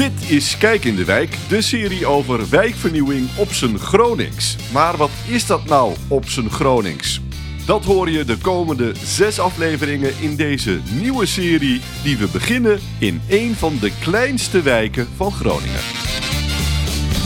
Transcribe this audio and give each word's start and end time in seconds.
Dit 0.00 0.30
is 0.30 0.58
Kijk 0.58 0.84
in 0.84 0.96
de 0.96 1.04
Wijk, 1.04 1.36
de 1.48 1.62
serie 1.62 2.06
over 2.06 2.48
wijkvernieuwing 2.50 3.28
op 3.36 3.48
zijn 3.52 3.78
Gronings. 3.78 4.56
Maar 4.72 4.96
wat 4.96 5.10
is 5.28 5.46
dat 5.46 5.64
nou 5.64 5.94
op 6.08 6.28
zijn 6.28 6.50
Gronings? 6.50 7.20
Dat 7.66 7.84
hoor 7.84 8.10
je 8.10 8.24
de 8.24 8.38
komende 8.38 8.92
zes 9.04 9.38
afleveringen 9.40 10.12
in 10.20 10.36
deze 10.36 10.80
nieuwe 11.00 11.26
serie 11.26 11.80
die 12.02 12.16
we 12.16 12.28
beginnen 12.32 12.80
in 12.98 13.20
een 13.28 13.54
van 13.54 13.78
de 13.80 13.92
kleinste 14.00 14.62
wijken 14.62 15.08
van 15.16 15.32
Groningen. 15.32 15.80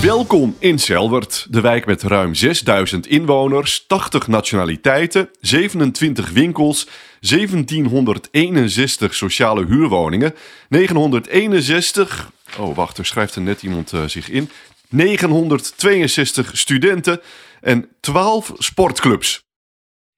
Welkom 0.03 0.57
in 0.59 0.79
Selwert, 0.79 1.47
de 1.51 1.61
wijk 1.61 1.87
met 1.87 2.03
ruim 2.03 2.35
6000 2.35 3.07
inwoners, 3.07 3.85
80 3.87 4.27
nationaliteiten, 4.27 5.29
27 5.41 6.31
winkels, 6.31 6.89
1761 7.21 9.15
sociale 9.15 9.67
huurwoningen, 9.67 10.35
961. 10.69 12.33
Oh, 12.59 12.77
wacht, 12.77 12.99
er 12.99 13.07
schrijft 13.07 13.35
er 13.35 13.43
net 13.43 13.63
iemand 13.63 13.93
uh, 13.93 14.05
zich 14.05 14.31
in. 14.31 14.51
962 14.89 16.51
studenten 16.59 17.21
en 17.61 17.89
12 18.01 18.53
sportclubs. 18.59 19.43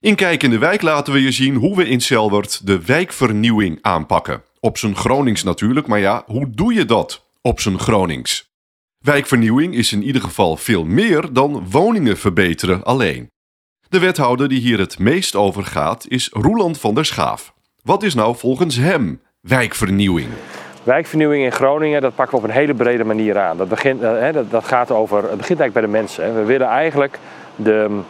In 0.00 0.14
Kijk 0.14 0.42
in 0.42 0.50
de 0.50 0.58
Wijk 0.58 0.82
laten 0.82 1.12
we 1.12 1.22
je 1.22 1.32
zien 1.32 1.54
hoe 1.54 1.76
we 1.76 1.88
in 1.88 2.00
Selwert 2.00 2.66
de 2.66 2.84
wijkvernieuwing 2.84 3.78
aanpakken. 3.80 4.42
Op 4.60 4.78
zijn 4.78 4.96
Gronings 4.96 5.42
natuurlijk, 5.42 5.86
maar 5.86 5.98
ja, 5.98 6.22
hoe 6.26 6.50
doe 6.50 6.74
je 6.74 6.84
dat 6.84 7.26
op 7.40 7.60
zijn 7.60 7.78
Gronings? 7.78 8.50
Wijkvernieuwing 8.98 9.74
is 9.74 9.92
in 9.92 10.02
ieder 10.02 10.22
geval 10.22 10.56
veel 10.56 10.84
meer 10.84 11.32
dan 11.32 11.70
woningen 11.70 12.16
verbeteren 12.16 12.84
alleen. 12.84 13.30
De 13.88 13.98
wethouder 13.98 14.48
die 14.48 14.60
hier 14.60 14.78
het 14.78 14.98
meest 14.98 15.34
over 15.34 15.64
gaat 15.64 16.08
is 16.08 16.28
Roeland 16.32 16.78
van 16.78 16.94
der 16.94 17.04
Schaaf. 17.04 17.54
Wat 17.82 18.02
is 18.02 18.14
nou 18.14 18.36
volgens 18.36 18.76
hem 18.76 19.20
wijkvernieuwing? 19.40 20.28
Wijkvernieuwing 20.86 21.44
in 21.44 21.52
Groningen, 21.52 22.00
dat 22.00 22.14
pakken 22.14 22.38
we 22.38 22.44
op 22.44 22.48
een 22.48 22.56
hele 22.56 22.74
brede 22.74 23.04
manier 23.04 23.38
aan. 23.38 23.56
Dat, 23.56 23.68
begint, 23.68 24.02
eh, 24.02 24.32
dat, 24.32 24.50
dat 24.50 24.64
gaat 24.64 24.90
over, 24.90 25.16
het 25.16 25.36
begint 25.36 25.60
eigenlijk 25.60 25.72
bij 25.72 25.82
de 25.82 25.88
mensen. 25.88 26.34
We 26.34 26.44
willen 26.44 26.66
eigenlijk 26.66 27.18
de, 27.56 28.00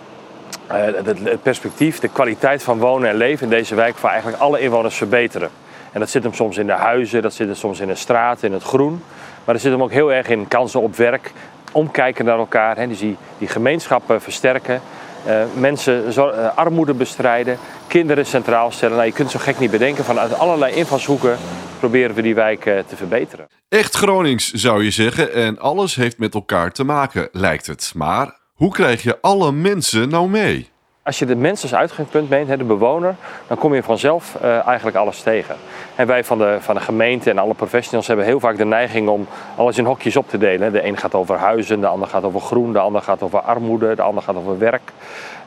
eh, 0.66 0.76
het 1.22 1.42
perspectief, 1.42 1.98
de 1.98 2.08
kwaliteit 2.08 2.62
van 2.62 2.78
wonen 2.78 3.08
en 3.08 3.16
leven 3.16 3.44
in 3.44 3.50
deze 3.50 3.74
wijk 3.74 3.96
voor 3.96 4.08
eigenlijk 4.08 4.42
alle 4.42 4.60
inwoners 4.60 4.96
verbeteren. 4.96 5.50
En 5.92 6.00
dat 6.00 6.10
zit 6.10 6.22
hem 6.22 6.34
soms 6.34 6.56
in 6.56 6.66
de 6.66 6.72
huizen, 6.72 7.22
dat 7.22 7.34
zit 7.34 7.46
hem 7.46 7.56
soms 7.56 7.80
in 7.80 7.88
de 7.88 7.94
straat, 7.94 8.42
in 8.42 8.52
het 8.52 8.62
groen. 8.62 9.02
Maar 9.44 9.54
dat 9.54 9.62
zit 9.62 9.72
hem 9.72 9.82
ook 9.82 9.92
heel 9.92 10.12
erg 10.12 10.28
in 10.28 10.48
kansen 10.48 10.80
op 10.80 10.96
werk, 10.96 11.32
omkijken 11.72 12.24
naar 12.24 12.38
elkaar, 12.38 12.76
hè, 12.76 12.88
dus 12.88 12.98
die, 12.98 13.16
die 13.38 13.48
gemeenschappen 13.48 14.20
versterken. 14.20 14.80
Uh, 15.26 15.42
mensen 15.54 16.12
uh, 16.16 16.56
armoede 16.56 16.94
bestrijden, 16.94 17.58
kinderen 17.86 18.26
centraal 18.26 18.70
stellen. 18.70 18.96
Nou, 18.96 19.06
je 19.08 19.14
kunt 19.14 19.30
zo 19.30 19.38
gek 19.38 19.58
niet 19.58 19.70
bedenken. 19.70 20.04
Vanuit 20.04 20.38
allerlei 20.38 20.74
invalshoeken 20.74 21.38
proberen 21.78 22.14
we 22.14 22.22
die 22.22 22.34
wijk 22.34 22.66
uh, 22.66 22.78
te 22.78 22.96
verbeteren. 22.96 23.46
Echt 23.68 23.96
Gronings 23.96 24.52
zou 24.52 24.84
je 24.84 24.90
zeggen. 24.90 25.32
En 25.32 25.58
alles 25.58 25.94
heeft 25.94 26.18
met 26.18 26.34
elkaar 26.34 26.72
te 26.72 26.84
maken, 26.84 27.28
lijkt 27.32 27.66
het. 27.66 27.92
Maar 27.94 28.38
hoe 28.52 28.70
krijg 28.70 29.02
je 29.02 29.18
alle 29.20 29.52
mensen 29.52 30.08
nou 30.08 30.28
mee? 30.28 30.70
Als 31.06 31.18
je 31.18 31.26
de 31.26 31.36
mensen 31.36 31.70
als 31.70 31.78
uitgangspunt 31.78 32.30
neemt, 32.30 32.58
de 32.58 32.64
bewoner, 32.64 33.14
dan 33.46 33.56
kom 33.56 33.74
je 33.74 33.82
vanzelf 33.82 34.36
uh, 34.42 34.66
eigenlijk 34.66 34.96
alles 34.96 35.22
tegen. 35.22 35.56
En 35.94 36.06
wij 36.06 36.24
van 36.24 36.38
de, 36.38 36.56
van 36.60 36.74
de 36.74 36.80
gemeente 36.80 37.30
en 37.30 37.38
alle 37.38 37.54
professionals 37.54 38.06
hebben 38.06 38.26
heel 38.26 38.40
vaak 38.40 38.56
de 38.56 38.64
neiging 38.64 39.08
om 39.08 39.26
alles 39.56 39.78
in 39.78 39.84
hokjes 39.84 40.16
op 40.16 40.28
te 40.28 40.38
delen. 40.38 40.72
De 40.72 40.86
een 40.86 40.96
gaat 40.96 41.14
over 41.14 41.36
huizen, 41.36 41.80
de 41.80 41.86
ander 41.86 42.08
gaat 42.08 42.24
over 42.24 42.40
groen, 42.40 42.72
de 42.72 42.78
ander 42.78 43.02
gaat 43.02 43.22
over 43.22 43.40
armoede, 43.40 43.94
de 43.94 44.02
ander 44.02 44.22
gaat 44.22 44.36
over 44.36 44.58
werk. 44.58 44.92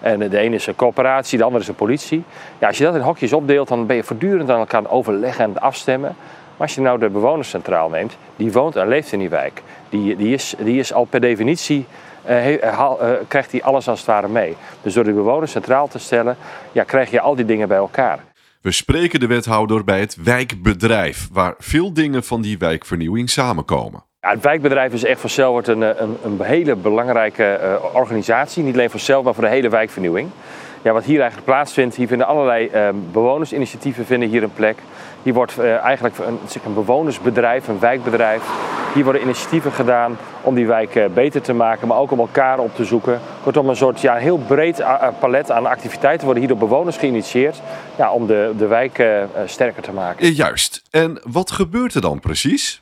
En 0.02 0.30
de 0.30 0.38
ene 0.38 0.56
is 0.56 0.68
een 0.68 0.76
coöperatie, 0.76 1.38
de 1.38 1.44
andere 1.44 1.64
is 1.64 1.70
een 1.70 1.76
politie. 1.76 2.24
Ja, 2.60 2.68
als 2.68 2.78
je 2.78 2.84
dat 2.84 2.96
in 2.96 3.02
hokjes 3.02 3.34
opdeelt, 3.34 3.68
dan 3.68 3.86
ben 3.86 3.96
je 3.96 4.04
voortdurend 4.04 4.50
aan 4.50 4.60
elkaar 4.60 4.90
overleggen 4.90 5.44
en 5.44 5.62
afstemmen. 5.62 6.16
Maar 6.58 6.68
als 6.68 6.76
je 6.76 6.82
nou 6.82 7.00
de 7.00 7.10
bewoners 7.10 7.50
centraal 7.50 7.90
neemt, 7.90 8.18
die 8.36 8.52
woont 8.52 8.76
en 8.76 8.88
leeft 8.88 9.12
in 9.12 9.20
die 9.20 9.30
wijk. 9.30 9.62
Die, 9.90 10.16
die, 10.16 10.34
is, 10.34 10.56
die 10.60 10.80
is 10.80 10.94
al 10.94 11.04
per 11.04 11.20
definitie 11.20 11.86
krijgt 13.28 13.52
hij 13.52 13.64
alles 13.64 13.88
als 13.88 14.00
het 14.00 14.08
ware 14.08 14.28
mee. 14.28 14.56
Dus 14.82 14.94
door 14.94 15.04
de 15.04 15.14
bewoners 15.14 15.52
centraal 15.52 15.88
te 15.88 16.00
stellen, 16.00 16.38
ja, 16.72 16.84
krijg 16.84 17.12
je 17.12 17.22
al 17.22 17.36
die 17.36 17.46
dingen 17.46 17.68
bij 17.68 17.78
elkaar. 17.78 18.20
We 18.62 18.72
spreken 18.72 19.20
de 19.20 19.28
wethouder 19.28 19.84
bij 19.84 20.00
het 20.00 20.18
wijkbedrijf, 20.24 21.28
waar 21.32 21.54
veel 21.58 21.94
dingen 21.94 22.24
van 22.24 22.42
die 22.42 22.58
wijkvernieuwing 22.58 23.30
samenkomen. 23.30 24.04
Ja, 24.22 24.30
het 24.30 24.44
wijkbedrijf 24.44 24.94
is 24.94 25.04
echt 25.04 25.20
voor 25.20 25.30
Selwert 25.30 25.68
een, 25.68 25.82
een, 25.82 26.18
een 26.24 26.42
hele 26.42 26.76
belangrijke 26.76 27.60
uh, 27.64 27.96
organisatie. 27.96 28.64
Niet 28.64 28.74
alleen 28.74 28.90
voor 28.90 29.00
Selwert, 29.00 29.26
maar 29.26 29.34
voor 29.34 29.44
de 29.44 29.50
hele 29.50 29.70
wijkvernieuwing. 29.70 30.30
Ja, 30.82 30.94
wat 30.94 31.04
hier 31.04 31.20
eigenlijk 31.20 31.50
plaatsvindt, 31.50 31.96
hier 31.96 32.08
vinden 32.08 32.28
allerlei 32.28 32.70
uh, 32.74 32.90
bewonersinitiatieven 33.12 34.06
vinden 34.06 34.30
hier 34.30 34.44
een 34.44 34.54
plek. 34.54 34.78
Hier 35.24 35.34
wordt 35.34 35.60
uh, 35.60 35.78
eigenlijk 35.78 36.18
een, 36.18 36.40
een 36.66 36.74
bewonersbedrijf, 36.74 37.68
een 37.68 37.80
wijkbedrijf. 37.80 38.44
Hier 38.94 39.04
worden 39.04 39.22
initiatieven 39.22 39.72
gedaan 39.72 40.18
om 40.42 40.56
die 40.56 40.68
wijk 40.68 40.96
uh, 40.96 41.06
beter 41.14 41.42
te 41.42 41.54
maken, 41.54 41.88
maar 41.88 41.98
ook 41.98 42.12
om 42.12 42.20
elkaar 42.20 42.60
op 42.60 42.76
te 42.76 42.86
zoeken. 42.86 43.20
Kortom, 43.44 43.70
een 43.70 43.76
soort 43.76 44.02
ja, 44.02 44.16
heel 44.16 44.38
breed 44.38 44.84
palet 45.20 45.52
aan 45.52 45.66
activiteiten 45.66 46.26
worden 46.26 46.44
hier 46.44 46.58
door 46.58 46.68
bewoners 46.68 46.98
geïnitieerd 46.98 47.62
ja, 47.96 48.12
om 48.12 48.28
de, 48.28 48.54
de 48.58 48.68
wijk 48.68 49.04
sterker 49.46 49.82
te 49.82 49.92
maken. 49.92 50.34
Juist. 50.34 50.84
En 50.92 51.22
wat 51.24 51.52
gebeurt 51.52 51.94
er 51.94 52.02
dan 52.02 52.20
precies? 52.20 52.82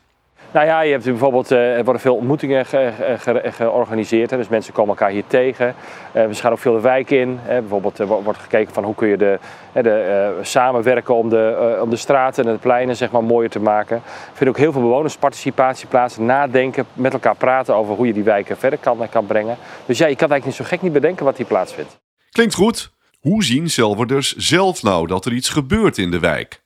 Nou 0.52 0.66
ja, 0.66 0.80
je 0.80 0.92
hebt 0.92 1.04
bijvoorbeeld, 1.04 1.52
uh, 1.52 1.76
er 1.76 1.84
worden 1.84 2.02
veel 2.02 2.14
ontmoetingen 2.14 2.66
ge, 2.66 2.92
ge, 3.18 3.40
georganiseerd. 3.44 4.30
Hè, 4.30 4.36
dus 4.36 4.48
mensen 4.48 4.72
komen 4.72 4.90
elkaar 4.90 5.10
hier 5.10 5.26
tegen. 5.26 5.74
Uh, 6.12 6.26
we 6.26 6.34
gaan 6.34 6.52
ook 6.52 6.58
veel 6.58 6.72
de 6.72 6.80
wijk 6.80 7.10
in. 7.10 7.38
Hè, 7.42 7.60
bijvoorbeeld 7.60 8.00
uh, 8.00 8.06
wordt 8.06 8.38
gekeken 8.38 8.74
van 8.74 8.84
hoe 8.84 8.94
kun 8.94 9.08
je 9.08 9.16
de, 9.16 9.38
de 9.72 10.38
samenwerken 10.42 11.14
om 11.14 11.28
de, 11.28 11.78
om 11.82 11.90
de 11.90 11.96
straten 11.96 12.44
en 12.44 12.52
de 12.52 12.58
pleinen 12.58 12.96
zeg 12.96 13.10
maar, 13.10 13.24
mooier 13.24 13.50
te 13.50 13.60
maken. 13.60 13.96
Er 13.96 14.02
vindt 14.32 14.52
ook 14.52 14.58
heel 14.58 14.72
veel 14.72 14.80
bewonersparticipatie 14.80 15.88
plaats. 15.88 16.16
Nadenken, 16.16 16.86
met 16.92 17.12
elkaar 17.12 17.36
praten 17.36 17.74
over 17.74 17.94
hoe 17.94 18.06
je 18.06 18.12
die 18.12 18.22
wijken 18.22 18.56
verder 18.56 18.78
kan, 18.78 19.08
kan 19.10 19.26
brengen. 19.26 19.56
Dus 19.86 19.98
ja, 19.98 20.06
je 20.06 20.16
kan 20.16 20.30
eigenlijk 20.30 20.44
niet 20.44 20.54
zo 20.54 20.64
gek 20.64 20.82
niet 20.82 20.92
bedenken 20.92 21.24
wat 21.24 21.36
hier 21.36 21.46
plaatsvindt. 21.46 21.98
Klinkt 22.30 22.54
goed. 22.54 22.90
Hoe 23.20 23.44
zien 23.44 23.70
Zelverders 23.70 24.36
zelf 24.36 24.82
nou 24.82 25.06
dat 25.06 25.24
er 25.24 25.32
iets 25.32 25.48
gebeurt 25.48 25.98
in 25.98 26.10
de 26.10 26.18
wijk? 26.18 26.62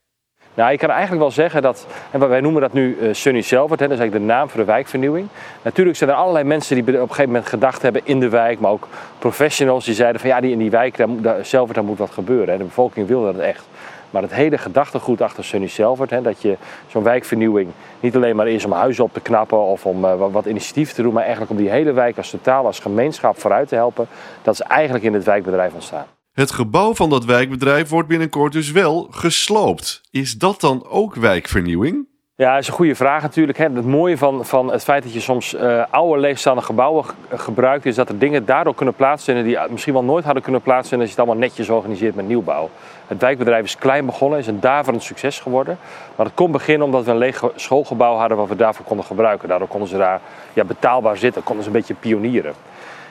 Nou, 0.54 0.72
ik 0.72 0.78
kan 0.78 0.90
eigenlijk 0.90 1.20
wel 1.20 1.30
zeggen 1.30 1.62
dat, 1.62 1.86
en 2.10 2.28
wij 2.28 2.40
noemen 2.40 2.60
dat 2.60 2.72
nu 2.72 2.96
uh, 3.00 3.14
Sunny 3.14 3.40
Selvert, 3.40 3.80
hè, 3.80 3.86
dat 3.88 3.94
is 3.94 4.00
eigenlijk 4.00 4.26
de 4.26 4.32
naam 4.34 4.48
voor 4.48 4.60
de 4.60 4.66
wijkvernieuwing. 4.66 5.28
Natuurlijk 5.62 5.96
zijn 5.96 6.10
er 6.10 6.16
allerlei 6.16 6.44
mensen 6.44 6.74
die 6.74 6.84
op 6.94 7.00
een 7.00 7.08
gegeven 7.08 7.26
moment 7.26 7.46
gedacht 7.46 7.82
hebben 7.82 8.02
in 8.04 8.20
de 8.20 8.28
wijk, 8.28 8.60
maar 8.60 8.70
ook 8.70 8.88
professionals 9.18 9.84
die 9.84 9.94
zeiden 9.94 10.20
van 10.20 10.30
ja, 10.30 10.40
die 10.40 10.52
in 10.52 10.58
die 10.58 10.70
wijk, 10.70 10.96
daar, 10.96 11.08
daar, 11.20 11.66
daar 11.72 11.84
moet 11.84 11.98
wat 11.98 12.10
gebeuren. 12.10 12.48
Hè. 12.48 12.56
De 12.58 12.64
bevolking 12.64 13.06
wilde 13.06 13.32
dat 13.32 13.42
echt. 13.42 13.64
Maar 14.10 14.22
het 14.22 14.34
hele 14.34 14.58
gedachtegoed 14.58 15.20
achter 15.20 15.44
Sunny 15.44 15.68
Selvert, 15.68 16.10
hè, 16.10 16.22
dat 16.22 16.42
je 16.42 16.56
zo'n 16.88 17.02
wijkvernieuwing 17.02 17.70
niet 18.00 18.16
alleen 18.16 18.36
maar 18.36 18.48
is 18.48 18.64
om 18.64 18.72
huizen 18.72 19.04
op 19.04 19.12
te 19.12 19.20
knappen 19.20 19.58
of 19.58 19.86
om 19.86 20.04
uh, 20.04 20.14
wat 20.30 20.46
initiatief 20.46 20.92
te 20.92 21.02
doen, 21.02 21.12
maar 21.12 21.22
eigenlijk 21.22 21.50
om 21.52 21.56
die 21.56 21.70
hele 21.70 21.92
wijk 21.92 22.16
als 22.16 22.30
totaal, 22.30 22.66
als 22.66 22.78
gemeenschap 22.78 23.40
vooruit 23.40 23.68
te 23.68 23.74
helpen, 23.74 24.06
dat 24.42 24.54
is 24.54 24.60
eigenlijk 24.60 25.04
in 25.04 25.14
het 25.14 25.24
wijkbedrijf 25.24 25.72
ontstaan. 25.72 26.06
Het 26.32 26.50
gebouw 26.50 26.94
van 26.94 27.10
dat 27.10 27.24
wijkbedrijf 27.24 27.88
wordt 27.88 28.08
binnenkort 28.08 28.52
dus 28.52 28.70
wel 28.70 29.08
gesloopt. 29.10 30.00
Is 30.10 30.38
dat 30.38 30.60
dan 30.60 30.86
ook 30.88 31.14
wijkvernieuwing? 31.14 32.06
Ja, 32.36 32.52
dat 32.52 32.60
is 32.60 32.68
een 32.68 32.74
goede 32.74 32.94
vraag 32.94 33.22
natuurlijk. 33.22 33.58
Het 33.58 33.84
mooie 33.84 34.18
van, 34.18 34.46
van 34.46 34.72
het 34.72 34.82
feit 34.82 35.02
dat 35.02 35.12
je 35.12 35.20
soms 35.20 35.54
uh, 35.54 35.84
oude 35.90 36.20
leegstaande 36.20 36.62
gebouwen 36.62 37.04
gebruikt, 37.30 37.86
is 37.86 37.94
dat 37.94 38.08
er 38.08 38.18
dingen 38.18 38.44
daardoor 38.44 38.74
kunnen 38.74 38.94
plaatsvinden 38.94 39.44
die 39.44 39.58
misschien 39.70 39.92
wel 39.92 40.04
nooit 40.04 40.24
hadden 40.24 40.42
kunnen 40.42 40.62
plaatsvinden 40.62 41.06
als 41.06 41.16
je 41.16 41.20
het 41.20 41.28
allemaal 41.28 41.48
netjes 41.48 41.68
organiseert 41.68 42.14
met 42.14 42.26
nieuwbouw. 42.26 42.70
Het 43.12 43.20
wijkbedrijf 43.20 43.64
is 43.64 43.76
klein 43.76 44.06
begonnen, 44.06 44.38
is 44.38 44.46
een 44.46 44.60
daverend 44.60 45.02
succes 45.02 45.40
geworden. 45.40 45.78
Maar 46.16 46.26
het 46.26 46.34
kon 46.34 46.50
beginnen 46.50 46.86
omdat 46.86 47.04
we 47.04 47.10
een 47.10 47.16
leeg 47.16 47.42
schoolgebouw 47.54 48.16
hadden 48.16 48.36
wat 48.36 48.48
we 48.48 48.56
daarvoor 48.56 48.84
konden 48.84 49.06
gebruiken. 49.06 49.48
Daardoor 49.48 49.68
konden 49.68 49.88
ze 49.88 49.96
daar 49.96 50.20
ja, 50.52 50.64
betaalbaar 50.64 51.16
zitten, 51.16 51.42
konden 51.42 51.64
ze 51.64 51.70
een 51.70 51.76
beetje 51.76 51.94
pionieren. 51.94 52.52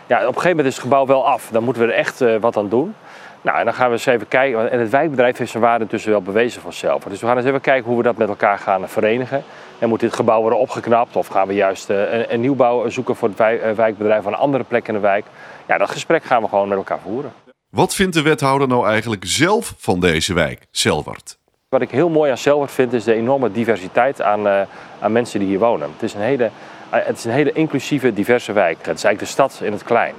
Ja, 0.08 0.18
op 0.18 0.22
een 0.22 0.28
gegeven 0.28 0.50
moment 0.50 0.68
is 0.68 0.74
het 0.74 0.84
gebouw 0.84 1.06
wel 1.06 1.28
af. 1.28 1.50
Dan 1.52 1.64
moeten 1.64 1.86
we 1.86 1.92
er 1.92 1.98
echt 1.98 2.22
uh, 2.22 2.36
wat 2.40 2.58
aan 2.58 2.70
doen. 2.70 2.96
Nou, 3.42 3.58
en 3.58 3.66
dan 3.66 3.74
gaan 3.74 3.88
we 3.88 3.94
eens 3.94 4.06
even 4.06 4.28
kijken. 4.28 4.72
En 4.72 4.80
het 4.80 4.90
wijkbedrijf 4.90 5.38
heeft 5.38 5.52
zijn 5.52 5.64
waarde 5.64 5.84
intussen 5.84 6.12
wel 6.12 6.22
bewezen 6.22 6.62
vanzelf. 6.62 7.04
Dus 7.04 7.20
we 7.20 7.28
gaan 7.28 7.38
eens 7.38 7.46
even 7.46 7.62
kijken 7.62 7.88
hoe 7.88 7.98
we 7.98 8.04
dat 8.04 8.18
met 8.18 8.30
elkaar 8.30 8.58
gaan 8.58 8.90
verenigen. 8.90 9.44
En 9.80 9.90
moet 9.90 10.00
dit 10.00 10.14
gebouw 10.14 10.42
worden 10.42 10.60
opgeknapt? 10.60 11.16
Of 11.16 11.28
gaan 11.28 11.48
we 11.48 11.54
juist 11.54 11.90
een, 11.90 12.34
een 12.34 12.42
nieuwbouw 12.42 12.90
zoeken 12.90 13.16
voor 13.16 13.30
het 13.36 13.38
wijkbedrijf 13.76 14.26
aan 14.26 14.34
een 14.34 14.40
andere 14.40 14.64
plek 14.64 14.88
in 14.88 14.94
de 14.94 15.00
wijk? 15.00 15.26
Ja, 15.66 15.78
dat 15.78 15.90
gesprek 15.90 16.24
gaan 16.24 16.42
we 16.42 16.48
gewoon 16.48 16.68
met 16.68 16.78
elkaar 16.78 17.00
voeren. 17.04 17.32
Wat 17.72 17.96
vindt 17.96 18.14
de 18.14 18.22
wethouder 18.22 18.68
nou 18.68 18.88
eigenlijk 18.88 19.24
zelf 19.26 19.74
van 19.78 20.00
deze 20.00 20.34
wijk, 20.34 20.68
Selwert? 20.72 21.38
Wat 21.70 21.82
ik 21.82 21.92
heel 21.92 22.10
mooi 22.10 22.32
aan 22.32 22.38
Selwert 22.38 22.72
vind, 22.72 22.94
is 22.94 23.04
de 23.04 23.14
enorme 23.14 23.52
diversiteit 23.52 24.22
aan, 24.22 24.48
uh, 24.48 24.62
aan 25.00 25.12
mensen 25.12 25.40
die 25.40 25.48
hier 25.48 25.60
wonen. 25.60 25.90
Het 25.94 26.04
is, 26.04 26.14
een 26.14 26.22
hele, 26.22 26.50
het 26.90 27.18
is 27.18 27.26
een 27.26 27.32
hele 27.32 27.52
inclusieve, 27.52 28.14
diverse 28.14 28.54
wijk. 28.54 28.78
Het 28.78 28.98
is 28.98 29.04
eigenlijk 29.04 29.20
de 29.20 29.26
stad 29.26 29.62
in 29.64 29.72
het 29.72 29.84
klein. 29.84 30.14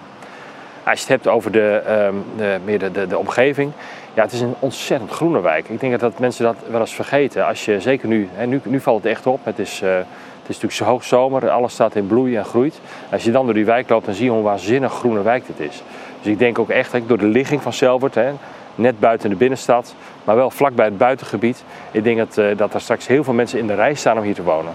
Als 0.83 1.01
je 1.01 1.01
het 1.01 1.09
hebt 1.09 1.27
over 1.27 1.53
de, 1.53 1.83
um, 2.11 2.25
de, 2.37 3.07
de, 3.09 3.19
omgeving. 3.19 3.73
Ja, 4.15 4.23
het 4.23 4.33
is 4.33 4.41
een 4.41 4.55
ontzettend 4.59 5.11
groene 5.11 5.41
wijk. 5.41 5.69
Ik 5.69 5.81
denk 5.81 6.01
dat 6.01 6.19
mensen 6.19 6.45
dat 6.45 6.57
wel 6.71 6.81
eens 6.81 6.95
vergeten. 6.95 7.47
Als 7.47 7.65
je, 7.65 7.81
zeker 7.81 8.09
nu, 8.09 8.29
hè, 8.33 8.47
nu, 8.47 8.61
nu 8.65 8.81
valt 8.81 9.03
het 9.03 9.13
echt 9.13 9.27
op. 9.27 9.45
Het 9.45 9.59
is, 9.59 9.83
uh, 9.83 9.95
het 9.97 10.07
is 10.43 10.47
natuurlijk 10.47 10.75
zo 10.75 10.85
hoog 10.85 11.05
zomer. 11.05 11.51
Alles 11.51 11.73
staat 11.73 11.95
in 11.95 12.07
bloei 12.07 12.37
en 12.37 12.45
groeit. 12.45 12.81
Als 13.11 13.25
je 13.25 13.31
dan 13.31 13.45
door 13.45 13.55
die 13.55 13.65
wijk 13.65 13.89
loopt, 13.89 14.07
dan 14.07 14.15
zie 14.15 14.25
je 14.25 14.31
hoe 14.31 14.43
waanzinnig 14.43 14.93
groene 14.93 15.23
wijk 15.23 15.47
dit 15.47 15.71
is. 15.71 15.83
Dus 16.23 16.33
ik 16.33 16.39
denk 16.39 16.59
ook 16.59 16.69
echt, 16.69 16.93
door 17.07 17.19
de 17.19 17.27
ligging 17.27 17.63
van 17.63 17.73
Selwert, 17.73 18.15
hè, 18.15 18.33
net 18.75 19.01
buiten 19.01 19.31
de 19.31 19.37
binnenstad, 19.37 19.95
maar 20.25 20.37
wel 20.37 20.51
vlakbij 20.51 20.85
het 20.85 20.99
buitengebied. 20.99 21.65
Ik 21.91 22.05
denk 22.05 22.19
dat, 22.19 22.39
uh, 22.39 22.57
dat 22.57 22.75
er 22.75 22.81
straks 22.81 23.07
heel 23.07 23.25
veel 23.25 23.35
mensen 23.35 23.59
in 23.59 23.67
de 23.67 23.75
rij 23.75 23.95
staan 23.95 24.19
om 24.19 24.23
hier 24.23 24.35
te 24.35 24.43
wonen. 24.43 24.73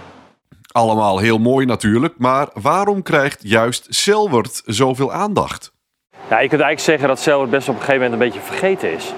Allemaal 0.72 1.18
heel 1.18 1.38
mooi 1.38 1.66
natuurlijk, 1.66 2.14
maar 2.18 2.48
waarom 2.54 3.02
krijgt 3.02 3.40
juist 3.44 3.86
Selwert 3.90 4.62
zoveel 4.66 5.14
aandacht? 5.14 5.72
Ja, 6.12 6.40
je 6.40 6.50
kunt 6.50 6.62
eigenlijk 6.62 6.80
zeggen 6.80 7.08
dat 7.08 7.20
Selwert 7.20 7.50
best 7.50 7.70
op 7.70 7.76
een 7.76 7.82
gegeven 7.82 8.02
moment 8.02 8.22
een 8.22 8.28
beetje 8.28 8.48
vergeten 8.48 8.92
is. 8.92 9.14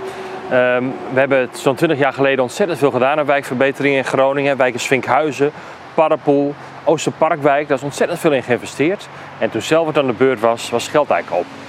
Ehm, 0.49 0.83
we 1.13 1.19
hebben 1.19 1.49
zo'n 1.51 1.75
20 1.75 1.97
jaar 1.97 2.13
geleden 2.13 2.43
ontzettend 2.43 2.79
veel 2.79 2.91
gedaan 2.91 3.19
aan 3.19 3.25
wijkverbeteringen 3.25 3.97
in 3.97 4.05
Groningen. 4.05 4.57
Wijken 4.57 4.79
Svinkhuizen, 4.79 5.51
Parapol, 5.93 6.55
Oosterparkwijk. 6.83 7.67
Daar 7.67 7.77
is 7.77 7.83
ontzettend 7.83 8.19
veel 8.19 8.31
in 8.31 8.43
geïnvesteerd. 8.43 9.07
En 9.37 9.49
toen 9.49 9.61
Selwert 9.61 9.97
aan 9.97 10.07
de 10.07 10.13
beurt 10.13 10.39
was, 10.39 10.69
was 10.69 10.87
geld 10.87 11.09
eigenlijk 11.09 11.41
op. 11.41 11.68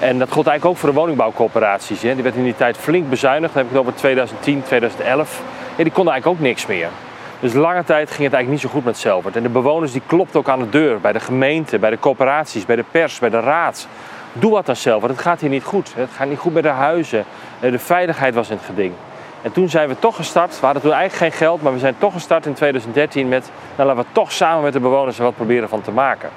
En 0.00 0.18
dat 0.18 0.32
gold 0.32 0.46
eigenlijk 0.46 0.64
ook 0.64 0.76
voor 0.76 0.92
de 0.92 1.00
woningbouwcoöperaties. 1.00 2.02
Hè. 2.02 2.14
Die 2.14 2.22
werd 2.22 2.34
in 2.34 2.44
die 2.44 2.56
tijd 2.56 2.76
flink 2.76 3.10
bezuinigd. 3.10 3.54
Dan 3.54 3.62
heb 3.62 3.72
ik 3.72 3.78
het 3.78 3.86
over 3.86 3.98
2010, 3.98 4.62
2011. 4.62 5.42
Ja, 5.76 5.82
die 5.82 5.92
konden 5.92 6.12
eigenlijk 6.12 6.40
ook 6.40 6.46
niks 6.46 6.66
meer. 6.66 6.88
Dus 7.40 7.52
lange 7.52 7.84
tijd 7.84 8.10
ging 8.10 8.22
het 8.22 8.32
eigenlijk 8.34 8.48
niet 8.48 8.60
zo 8.60 8.68
goed 8.68 8.84
met 8.84 8.98
Selwert. 8.98 9.36
En 9.36 9.42
de 9.42 9.48
bewoners 9.48 9.92
die 9.92 10.02
klopten 10.06 10.40
ook 10.40 10.48
aan 10.48 10.58
de 10.58 10.68
deur. 10.68 11.00
Bij 11.00 11.12
de 11.12 11.20
gemeente, 11.20 11.78
bij 11.78 11.90
de 11.90 11.98
coöperaties, 11.98 12.66
bij 12.66 12.76
de 12.76 12.84
pers, 12.90 13.18
bij 13.18 13.30
de 13.30 13.40
raad. 13.40 13.88
Doe 14.32 14.50
wat 14.50 14.68
aan 14.68 14.76
Selwert, 14.76 15.12
het 15.12 15.20
gaat 15.20 15.40
hier 15.40 15.50
niet 15.50 15.64
goed. 15.64 15.92
Het 15.94 16.10
gaat 16.16 16.28
niet 16.28 16.38
goed 16.38 16.52
bij 16.52 16.62
de 16.62 16.68
huizen. 16.68 17.24
Eh, 17.60 17.70
de 17.70 17.78
veiligheid 17.78 18.34
was 18.34 18.50
in 18.50 18.56
het 18.56 18.64
geding. 18.64 18.92
En 19.42 19.52
toen 19.52 19.68
zijn 19.68 19.88
we 19.88 19.98
toch 19.98 20.16
gestart. 20.16 20.60
We 20.60 20.64
hadden 20.64 20.82
toen 20.82 20.92
eigenlijk 20.92 21.32
geen 21.32 21.46
geld, 21.46 21.62
maar 21.62 21.72
we 21.72 21.78
zijn 21.78 21.94
toch 21.98 22.12
gestart 22.12 22.46
in 22.46 22.54
2013 22.54 23.28
met... 23.28 23.50
Nou, 23.76 23.88
laten 23.88 24.04
we 24.04 24.08
toch 24.12 24.32
samen 24.32 24.62
met 24.62 24.72
de 24.72 24.80
bewoners 24.80 25.18
er 25.18 25.24
wat 25.24 25.36
proberen 25.36 25.68
van 25.68 25.82
te 25.82 25.90
maken. 25.90 26.30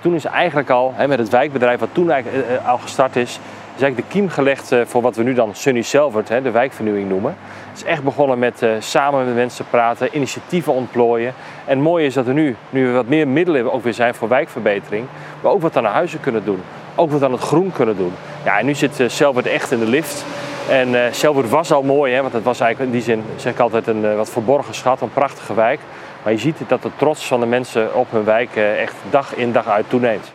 Toen 0.00 0.14
is 0.14 0.24
eigenlijk 0.24 0.70
al, 0.70 0.92
hè, 0.96 1.08
met 1.08 1.18
het 1.18 1.28
wijkbedrijf 1.28 1.80
wat 1.80 1.88
toen 1.92 2.10
eigenlijk 2.10 2.46
eh, 2.48 2.68
al 2.68 2.78
gestart 2.78 3.16
is, 3.16 3.40
is 3.76 3.82
eigenlijk 3.82 3.96
de 3.96 4.18
kiem 4.18 4.28
gelegd 4.28 4.72
uh, 4.72 4.80
voor 4.84 5.02
wat 5.02 5.16
we 5.16 5.22
nu 5.22 5.34
dan 5.34 5.54
Sunny 5.54 5.82
Selvert, 5.82 6.28
hè, 6.28 6.42
de 6.42 6.50
wijkvernieuwing 6.50 7.08
noemen. 7.08 7.36
Het 7.68 7.78
is 7.78 7.84
echt 7.84 8.02
begonnen 8.02 8.38
met 8.38 8.66
samen 8.78 9.24
met 9.24 9.34
mensen 9.34 9.64
praten, 9.70 10.16
initiatieven 10.16 10.72
ontplooien. 10.72 11.34
En 11.64 11.74
het 11.74 11.84
mooie 11.84 12.06
is 12.06 12.14
dat 12.14 12.26
er 12.26 12.32
nu, 12.34 12.56
nu 12.70 12.86
we 12.86 12.92
wat 12.92 13.06
meer 13.06 13.28
middelen 13.28 13.72
ook 13.72 13.82
weer 13.82 13.94
zijn 13.94 14.14
voor 14.14 14.28
wijkverbetering, 14.28 15.06
we 15.40 15.48
ook 15.48 15.62
wat 15.62 15.76
aan 15.76 15.82
de 15.82 15.88
huizen 15.88 16.20
kunnen 16.20 16.44
doen. 16.44 16.62
Ook 16.94 17.10
wat 17.10 17.22
aan 17.22 17.32
het 17.32 17.40
groen 17.40 17.72
kunnen 17.72 17.96
doen. 17.96 18.12
Ja, 18.44 18.58
en 18.58 18.66
nu 18.66 18.74
zit 18.74 19.02
Selvert 19.06 19.46
echt 19.46 19.70
in 19.70 19.78
de 19.78 19.88
lift. 19.88 20.24
En 20.68 20.88
uh, 20.88 21.50
was 21.50 21.72
al 21.72 21.82
mooi, 21.82 22.14
hè, 22.14 22.20
want 22.20 22.32
het 22.32 22.44
was 22.44 22.60
eigenlijk 22.60 22.92
in 22.92 22.98
die 22.98 23.06
zin, 23.06 23.22
zeg 23.36 23.52
ik 23.52 23.58
altijd, 23.58 23.86
een 23.86 24.16
wat 24.16 24.30
verborgen 24.30 24.74
schat, 24.74 25.00
een 25.00 25.12
prachtige 25.12 25.54
wijk. 25.54 25.80
Maar 26.24 26.32
je 26.32 26.38
ziet 26.38 26.56
dat 26.68 26.82
de 26.82 26.90
trots 26.96 27.26
van 27.26 27.40
de 27.40 27.46
mensen 27.46 27.94
op 27.94 28.10
hun 28.10 28.24
wijk 28.24 28.56
echt 28.56 28.94
dag 29.10 29.34
in 29.34 29.52
dag 29.52 29.66
uit 29.66 29.88
toeneemt. 29.88 30.32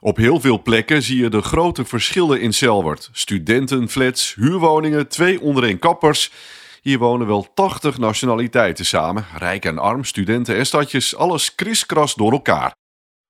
Op 0.00 0.16
heel 0.16 0.40
veel 0.40 0.62
plekken 0.62 1.02
zie 1.02 1.22
je 1.22 1.28
de 1.28 1.42
grote 1.42 1.84
verschillen 1.84 2.40
in 2.40 2.52
Selwert. 2.52 3.08
Studentenflats, 3.12 4.34
huurwoningen, 4.34 5.08
twee 5.08 5.40
ondereen 5.40 5.78
kappers. 5.78 6.32
Hier 6.82 6.98
wonen 6.98 7.26
wel 7.26 7.46
80 7.54 7.98
nationaliteiten 7.98 8.84
samen. 8.84 9.26
Rijk 9.38 9.64
en 9.64 9.78
arm, 9.78 10.04
studenten 10.04 10.56
en 10.56 10.66
stadjes, 10.66 11.16
alles 11.16 11.54
kriskras 11.54 12.14
door 12.14 12.32
elkaar. 12.32 12.74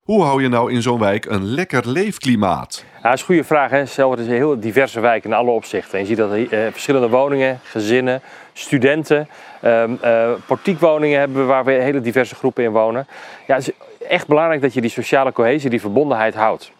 Hoe 0.07 0.23
hou 0.23 0.41
je 0.41 0.47
nou 0.49 0.71
in 0.71 0.81
zo'n 0.81 0.99
wijk 0.99 1.25
een 1.25 1.45
lekker 1.45 1.89
leefklimaat? 1.89 2.83
Ja, 2.95 3.01
dat 3.01 3.13
is 3.13 3.19
een 3.19 3.25
goede 3.25 3.43
vraag. 3.43 3.71
Hè? 3.71 3.81
Is 3.81 3.97
een 3.97 4.27
heel 4.27 4.59
diverse 4.59 4.99
wijk 4.99 5.23
in 5.23 5.33
alle 5.33 5.51
opzichten. 5.51 5.93
En 5.93 5.99
je 5.99 6.05
ziet 6.05 6.17
dat 6.17 6.31
er 6.31 6.39
uh, 6.39 6.71
verschillende 6.71 7.09
woningen, 7.09 7.59
gezinnen, 7.63 8.21
studenten, 8.53 9.27
uh, 9.63 9.83
uh, 10.03 10.29
portiekwoningen 10.45 11.19
hebben 11.19 11.47
waar 11.47 11.65
we 11.65 11.71
hele 11.71 12.01
diverse 12.01 12.35
groepen 12.35 12.63
in 12.63 12.71
wonen. 12.71 13.07
Ja, 13.47 13.55
het 13.55 13.67
is 13.67 13.73
echt 14.07 14.27
belangrijk 14.27 14.61
dat 14.61 14.73
je 14.73 14.81
die 14.81 14.89
sociale 14.89 15.31
cohesie, 15.31 15.69
die 15.69 15.81
verbondenheid 15.81 16.35
houdt. 16.35 16.71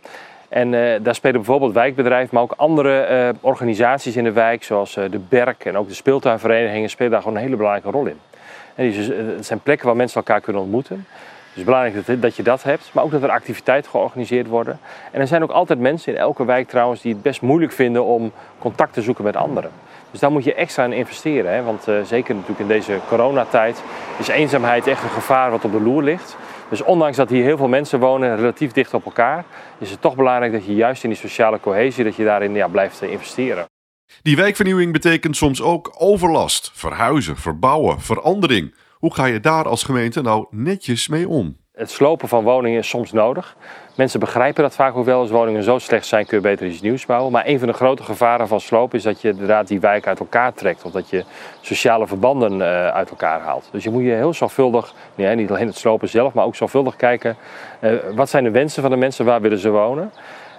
En 0.49 0.73
uh, 0.73 0.95
daar 1.01 1.15
spelen 1.15 1.35
bijvoorbeeld 1.35 1.73
wijkbedrijven, 1.73 2.29
maar 2.33 2.43
ook 2.43 2.53
andere 2.57 3.07
uh, 3.11 3.29
organisaties 3.41 4.15
in 4.15 4.23
de 4.23 4.31
wijk, 4.31 4.63
zoals 4.63 4.93
de 4.93 5.19
Berk 5.29 5.65
en 5.65 5.77
ook 5.77 5.87
de 5.87 5.93
speeltuinverenigingen, 5.93 6.89
spelen 6.89 7.11
daar 7.11 7.21
gewoon 7.21 7.35
een 7.35 7.43
hele 7.43 7.55
belangrijke 7.55 7.91
rol 7.91 8.05
in. 8.05 8.19
En 8.75 8.91
dus, 8.91 9.07
het 9.35 9.45
zijn 9.45 9.59
plekken 9.59 9.87
waar 9.87 9.95
mensen 9.95 10.17
elkaar 10.17 10.41
kunnen 10.41 10.61
ontmoeten. 10.61 11.05
Is 11.57 11.63
belangrijk 11.63 12.21
dat, 12.21 12.35
je 12.35 12.43
dat 12.43 12.63
hebt, 12.63 12.89
maar 12.93 13.03
ook 13.03 13.11
dat 13.11 13.23
er 13.23 13.29
activiteiten 13.29 13.91
georganiseerd 13.91 14.47
worden. 14.47 14.79
En 15.11 15.21
er 15.21 15.27
zijn 15.27 15.43
ook 15.43 15.51
altijd 15.51 15.79
mensen 15.79 16.13
in 16.13 16.19
elke 16.19 16.45
wijk 16.45 16.67
trouwens 16.67 17.01
die 17.01 17.13
het 17.13 17.21
best 17.21 17.41
moeilijk 17.41 17.71
vinden 17.71 18.05
om 18.05 18.31
contact 18.59 18.93
te 18.93 19.01
zoeken 19.01 19.23
met 19.23 19.35
anderen. 19.35 19.71
Dus 20.11 20.19
daar 20.19 20.31
moet 20.31 20.43
je 20.43 20.53
extra 20.53 20.83
in 20.83 20.93
investeren. 20.93 21.53
Hè? 21.53 21.63
Want 21.63 21.87
uh, 21.87 21.95
zeker 22.03 22.33
natuurlijk 22.33 22.61
in 22.61 22.67
deze 22.67 22.99
coronatijd 23.07 23.83
is 24.17 24.27
eenzaamheid 24.27 24.87
echt 24.87 25.03
een 25.03 25.09
gevaar 25.09 25.51
wat 25.51 25.65
op 25.65 25.71
de 25.71 25.81
loer 25.81 26.03
ligt. 26.03 26.37
Dus 26.69 26.83
ondanks 26.83 27.17
dat 27.17 27.29
hier 27.29 27.43
heel 27.43 27.57
veel 27.57 27.67
mensen 27.67 27.99
wonen, 27.99 28.35
relatief 28.35 28.71
dicht 28.71 28.93
op 28.93 29.05
elkaar, 29.05 29.45
is 29.77 29.91
het 29.91 30.01
toch 30.01 30.15
belangrijk 30.15 30.51
dat 30.51 30.65
je 30.65 30.75
juist 30.75 31.03
in 31.03 31.09
die 31.09 31.19
sociale 31.19 31.59
cohesie, 31.59 32.03
dat 32.03 32.15
je 32.15 32.23
daarin 32.23 32.53
ja, 32.53 32.67
blijft 32.67 33.01
investeren. 33.01 33.65
Die 34.21 34.35
wijkvernieuwing 34.35 34.91
betekent 34.91 35.37
soms 35.37 35.61
ook 35.61 35.95
overlast, 35.97 36.71
verhuizen, 36.73 37.37
verbouwen, 37.37 38.01
verandering. 38.01 38.73
Hoe 38.97 39.13
ga 39.13 39.25
je 39.25 39.39
daar 39.39 39.67
als 39.67 39.83
gemeente 39.83 40.21
nou 40.21 40.45
netjes 40.49 41.07
mee 41.07 41.29
om? 41.29 41.57
Het 41.73 41.91
slopen 41.91 42.27
van 42.27 42.43
woningen 42.43 42.79
is 42.79 42.89
soms 42.89 43.11
nodig. 43.11 43.55
Mensen 43.95 44.19
begrijpen 44.19 44.63
dat 44.63 44.75
vaak 44.75 44.95
ook 44.95 45.05
wel. 45.05 45.19
Als 45.19 45.29
woningen 45.29 45.63
zo 45.63 45.77
slecht 45.77 46.05
zijn, 46.05 46.25
kun 46.25 46.37
je 46.37 46.43
beter 46.43 46.67
iets 46.67 46.81
nieuws 46.81 47.05
bouwen. 47.05 47.31
Maar 47.31 47.47
een 47.47 47.59
van 47.59 47.67
de 47.67 47.73
grote 47.73 48.03
gevaren 48.03 48.47
van 48.47 48.59
slopen 48.59 48.97
is 48.97 49.03
dat 49.03 49.21
je 49.21 49.29
inderdaad 49.29 49.67
die 49.67 49.79
wijk 49.79 50.07
uit 50.07 50.19
elkaar 50.19 50.53
trekt. 50.53 50.83
Of 50.83 50.91
dat 50.91 51.09
je 51.09 51.23
sociale 51.61 52.07
verbanden 52.07 52.53
uh, 52.53 52.87
uit 52.87 53.09
elkaar 53.09 53.41
haalt. 53.41 53.69
Dus 53.71 53.83
je 53.83 53.89
moet 53.89 54.03
je 54.03 54.11
heel 54.11 54.33
zorgvuldig, 54.33 54.93
niet 55.15 55.49
alleen 55.49 55.67
het 55.67 55.77
slopen 55.77 56.09
zelf, 56.09 56.33
maar 56.33 56.45
ook 56.45 56.55
zorgvuldig 56.55 56.95
kijken. 56.95 57.35
Uh, 57.81 57.93
wat 58.15 58.29
zijn 58.29 58.43
de 58.43 58.51
wensen 58.51 58.81
van 58.81 58.91
de 58.91 58.97
mensen, 58.97 59.25
waar 59.25 59.41
willen 59.41 59.59
ze 59.59 59.69
wonen? 59.69 60.11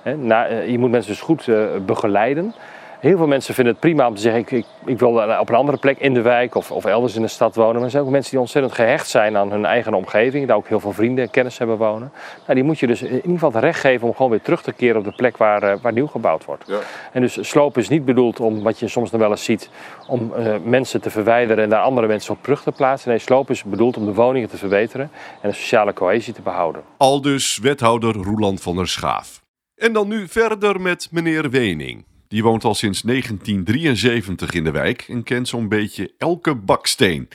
Uh, 0.05 0.69
je 0.69 0.79
moet 0.79 0.91
mensen 0.91 1.13
dus 1.13 1.21
goed 1.21 1.51
begeleiden. 1.87 2.55
Heel 3.01 3.17
veel 3.17 3.27
mensen 3.27 3.55
vinden 3.55 3.73
het 3.73 3.83
prima 3.83 4.07
om 4.07 4.15
te 4.15 4.21
zeggen: 4.21 4.41
ik, 4.41 4.51
ik, 4.51 4.67
ik, 4.85 4.99
wil 4.99 5.11
op 5.41 5.49
een 5.49 5.55
andere 5.55 5.79
plek 5.79 5.99
in 5.99 6.15
de 6.15 6.23
wijk 6.23 6.55
of, 6.55 6.71
of 6.71 6.85
elders 6.85 7.15
in 7.15 7.23
de 7.23 7.29
stad 7.29 7.55
wonen. 7.55 7.75
Maar 7.75 7.85
er 7.85 7.91
zijn 7.91 8.03
ook 8.03 8.11
mensen 8.11 8.31
die 8.31 8.41
ontzettend 8.41 8.75
gehecht 8.75 9.09
zijn 9.09 9.37
aan 9.37 9.51
hun 9.51 9.65
eigen 9.65 9.95
omgeving. 9.95 10.47
Daar 10.47 10.57
ook 10.57 10.69
heel 10.69 10.81
veel 10.81 10.93
vrienden 10.93 11.25
en 11.25 11.31
kennis 11.31 11.59
hebben 11.59 11.77
wonen. 11.77 12.13
Nou, 12.39 12.55
die 12.55 12.63
moet 12.63 12.79
je 12.79 12.87
dus 12.87 13.03
in 13.03 13.15
ieder 13.15 13.31
geval 13.31 13.53
het 13.53 13.61
recht 13.61 13.81
geven 13.81 14.07
om 14.07 14.15
gewoon 14.15 14.31
weer 14.31 14.43
terug 14.43 14.63
te 14.63 14.73
keren 14.73 14.97
op 14.97 15.05
de 15.05 15.13
plek 15.13 15.37
waar, 15.37 15.63
uh, 15.63 15.83
waar 15.83 15.93
nieuw 15.93 16.07
gebouwd 16.07 16.45
wordt. 16.45 16.65
Ja. 16.67 16.79
En 17.13 17.21
dus 17.21 17.49
slopen 17.49 17.83
is 17.83 17.89
niet 17.89 18.05
bedoeld 18.05 18.41
om, 18.41 18.63
wat 18.63 18.79
je 18.79 18.89
soms 18.89 19.11
nog 19.11 19.21
wel 19.21 19.31
eens 19.31 19.45
ziet, 19.45 19.71
om 20.07 20.33
uh, 20.39 20.55
mensen 20.65 21.01
te 21.01 21.11
verwijderen 21.11 21.65
en 21.65 21.71
daar 21.71 21.83
andere 21.83 22.07
mensen 22.07 22.35
op 22.35 22.43
terug 22.43 22.63
te 22.63 22.73
plaatsen. 22.73 23.11
Nee, 23.11 23.19
slopen 23.19 23.55
is 23.55 23.65
bedoeld 23.65 23.97
om 23.97 24.05
de 24.05 24.15
woningen 24.15 24.49
te 24.49 24.57
verbeteren 24.57 25.11
en 25.41 25.49
de 25.49 25.55
sociale 25.55 25.93
cohesie 25.93 26.33
te 26.33 26.43
behouden. 26.43 26.83
Al 26.97 27.21
dus 27.21 27.59
wethouder 27.59 28.15
Roeland 28.15 28.61
van 28.61 28.77
der 28.77 28.89
Schaaf. 28.89 29.41
En 29.75 29.93
dan 29.93 30.09
nu 30.09 30.29
verder 30.29 30.81
met 30.81 31.09
meneer 31.11 31.51
Wening. 31.51 32.05
Die 32.29 32.43
woont 32.43 32.65
al 32.65 32.75
sinds 32.75 33.03
1973 33.03 34.53
in 34.53 34.65
de 34.65 34.71
wijk 34.71 35.05
en 35.09 35.23
kent 35.23 35.49
zo'n 35.49 35.69
beetje 35.69 36.13
elke 36.19 36.55
baksteen. 36.55 37.29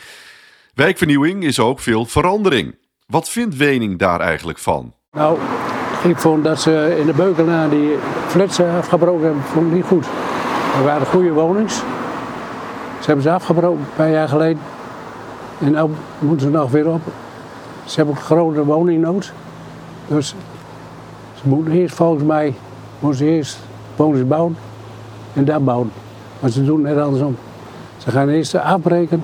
Wijkvernieuwing 0.73 1.43
is 1.43 1.59
ook 1.59 1.79
veel 1.79 2.05
verandering. 2.05 2.75
Wat 3.07 3.29
vindt 3.29 3.57
Wening 3.57 3.99
daar 3.99 4.19
eigenlijk 4.19 4.57
van? 4.57 4.93
Nou, 5.11 5.37
ik 6.03 6.17
vond 6.17 6.43
dat 6.43 6.61
ze 6.61 6.95
in 6.99 7.05
de 7.05 7.13
Beukelaar 7.13 7.69
die 7.69 7.95
flats 8.27 8.59
afgebroken 8.59 9.25
hebben, 9.25 9.43
vond 9.43 9.67
ik 9.67 9.73
niet 9.73 9.85
goed. 9.85 10.05
Er 10.77 10.83
waren 10.83 11.07
goede 11.07 11.31
wonings. 11.31 11.75
Ze 12.99 13.05
hebben 13.05 13.23
ze 13.23 13.31
afgebroken 13.31 13.79
een 13.79 13.95
paar 13.95 14.11
jaar 14.11 14.27
geleden. 14.27 14.61
En 15.59 15.71
nu 15.71 16.27
moeten 16.27 16.47
ze 16.47 16.53
nog 16.53 16.71
weer 16.71 16.87
op. 16.87 17.01
Ze 17.85 17.95
hebben 17.95 18.15
ook 18.15 18.21
grote 18.21 18.65
woningnood. 18.65 19.33
Dus 20.07 20.35
ze 21.33 21.47
moeten 21.47 21.73
eerst 21.73 21.95
volgens 21.95 22.23
mij 22.23 22.53
moeten 22.99 23.25
ze 23.25 23.31
eerst 23.31 23.59
wonings 23.95 24.27
bouwen 24.27 24.57
en 25.33 25.45
daar 25.45 25.63
bouwen. 25.63 25.91
Maar 26.39 26.49
ze 26.49 26.65
doen 26.65 26.85
het 26.85 26.95
net 26.95 27.03
andersom. 27.03 27.37
Ze 27.97 28.11
gaan 28.11 28.29
eerst 28.29 28.55
afbreken, 28.55 29.23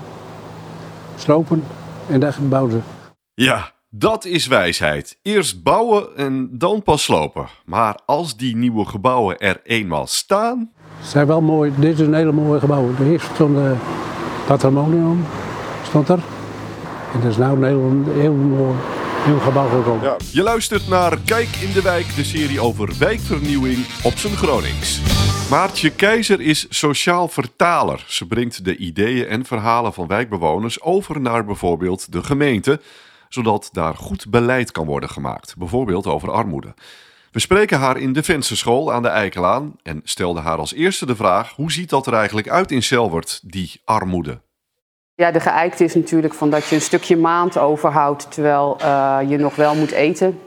slopen 1.16 1.64
en 2.08 2.20
dan 2.20 2.32
bouwen 2.50 2.72
ze. 2.72 2.80
Ja, 3.34 3.72
dat 3.90 4.26
is 4.26 4.48
wijsheid. 4.48 5.20
Eerst 5.22 5.64
bouwen 5.64 6.18
en 6.18 6.50
dan 6.52 6.84
pas 6.84 7.04
slopen. 7.04 7.48
Maar 7.66 8.00
als 8.06 8.38
die 8.38 8.56
nieuwe 8.56 8.86
gebouwen 8.86 9.38
er 9.38 9.62
eenmaal 9.64 10.08
staan. 10.08 10.72
Ze 11.02 11.10
zijn 11.10 11.28
wel 11.28 11.42
mooi. 11.42 11.74
Dit 11.78 12.00
is 12.00 12.08
een 12.08 12.14
hele 12.14 12.32
mooie 12.32 12.60
gebouw. 12.60 12.96
De 12.96 13.12
eerste 13.12 13.34
stond 13.34 13.56
de 13.56 13.76
Patrimonium. 14.48 15.26
Stond 15.84 16.10
er. 16.10 16.20
En 17.14 17.22
dat 17.22 17.32
is 17.32 17.38
nou 17.38 17.58
een 17.58 17.64
heel, 17.64 18.14
heel 18.14 18.34
mooi 18.34 18.76
nieuw 19.30 19.40
gebouw. 19.40 20.02
Ja. 20.02 20.18
Je 20.32 20.44
luistert 20.44 20.88
naar 20.88 21.18
Kijk 21.26 21.48
in 21.48 21.74
de 21.74 21.82
Wijk, 21.82 22.16
de 22.16 22.24
serie 22.24 22.62
over 22.62 22.98
wijkvernieuwing 23.00 23.78
op 24.04 24.14
zijn 24.14 24.34
Gronings. 24.34 25.02
Maartje 25.50 25.90
Keizer 25.90 26.42
is 26.42 26.66
sociaal 26.70 27.28
vertaler. 27.28 28.06
Ze 28.08 28.28
brengt 28.28 28.66
de 28.66 28.78
ideeën 28.78 29.28
en 29.28 29.46
verhalen 29.46 29.94
van 29.94 30.08
wijkbewoners 30.08 30.82
over 30.82 31.22
naar 31.22 31.46
bijvoorbeeld 31.46 32.12
de 32.12 32.24
gemeente, 32.24 32.82
zodat 33.28 33.70
daar 33.72 33.96
goed 33.96 34.30
beleid 34.30 34.72
kan 34.72 34.86
worden 34.86 35.10
gemaakt, 35.10 35.58
bijvoorbeeld 35.58 36.08
over 36.08 36.32
armoede. 36.32 36.74
We 37.32 37.40
spreken 37.40 37.80
haar 37.80 37.98
in 37.98 38.14
de 38.14 38.24
vensterschool 38.24 38.94
aan 38.94 39.02
de 39.02 39.08
Eikelaan 39.08 39.76
en 39.84 40.02
stelden 40.04 40.44
haar 40.44 40.58
als 40.58 40.74
eerste 40.74 41.06
de 41.06 41.16
vraag: 41.16 41.56
hoe 41.56 41.72
ziet 41.72 41.90
dat 41.90 42.08
er 42.08 42.14
eigenlijk 42.14 42.50
uit 42.50 42.72
in 42.72 42.84
Selwert, 42.84 43.40
die 43.44 43.82
armoede? 43.86 44.42
Ja, 45.20 45.32
de 45.32 45.40
geëikte 45.40 45.84
is 45.84 45.96
natuurlijk 45.96 46.34
van 46.34 46.50
dat 46.50 46.68
je 46.68 46.76
een 46.76 46.82
stukje 46.82 47.18
maand 47.18 47.58
overhoudt 47.58 48.32
terwijl 48.32 48.78
uh, 48.82 49.18
je 49.28 49.38
nog 49.38 49.56
wel 49.56 49.76
moet 49.76 49.92
eten. 49.92 50.40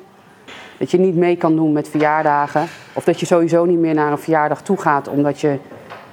Dat 0.79 0.91
je 0.91 0.99
niet 0.99 1.17
mee 1.17 1.37
kan 1.37 1.57
doen 1.57 1.73
met 1.73 1.89
verjaardagen. 1.89 2.67
Of 2.93 3.05
dat 3.05 3.21
je 3.21 3.27
sowieso 3.27 3.65
niet 3.65 3.79
meer 3.79 3.95
naar 3.95 4.13
een 4.13 4.19
verjaardag 4.19 4.63
toe 4.63 4.77
gaat 4.77 5.09
omdat 5.09 5.41
je 5.41 5.59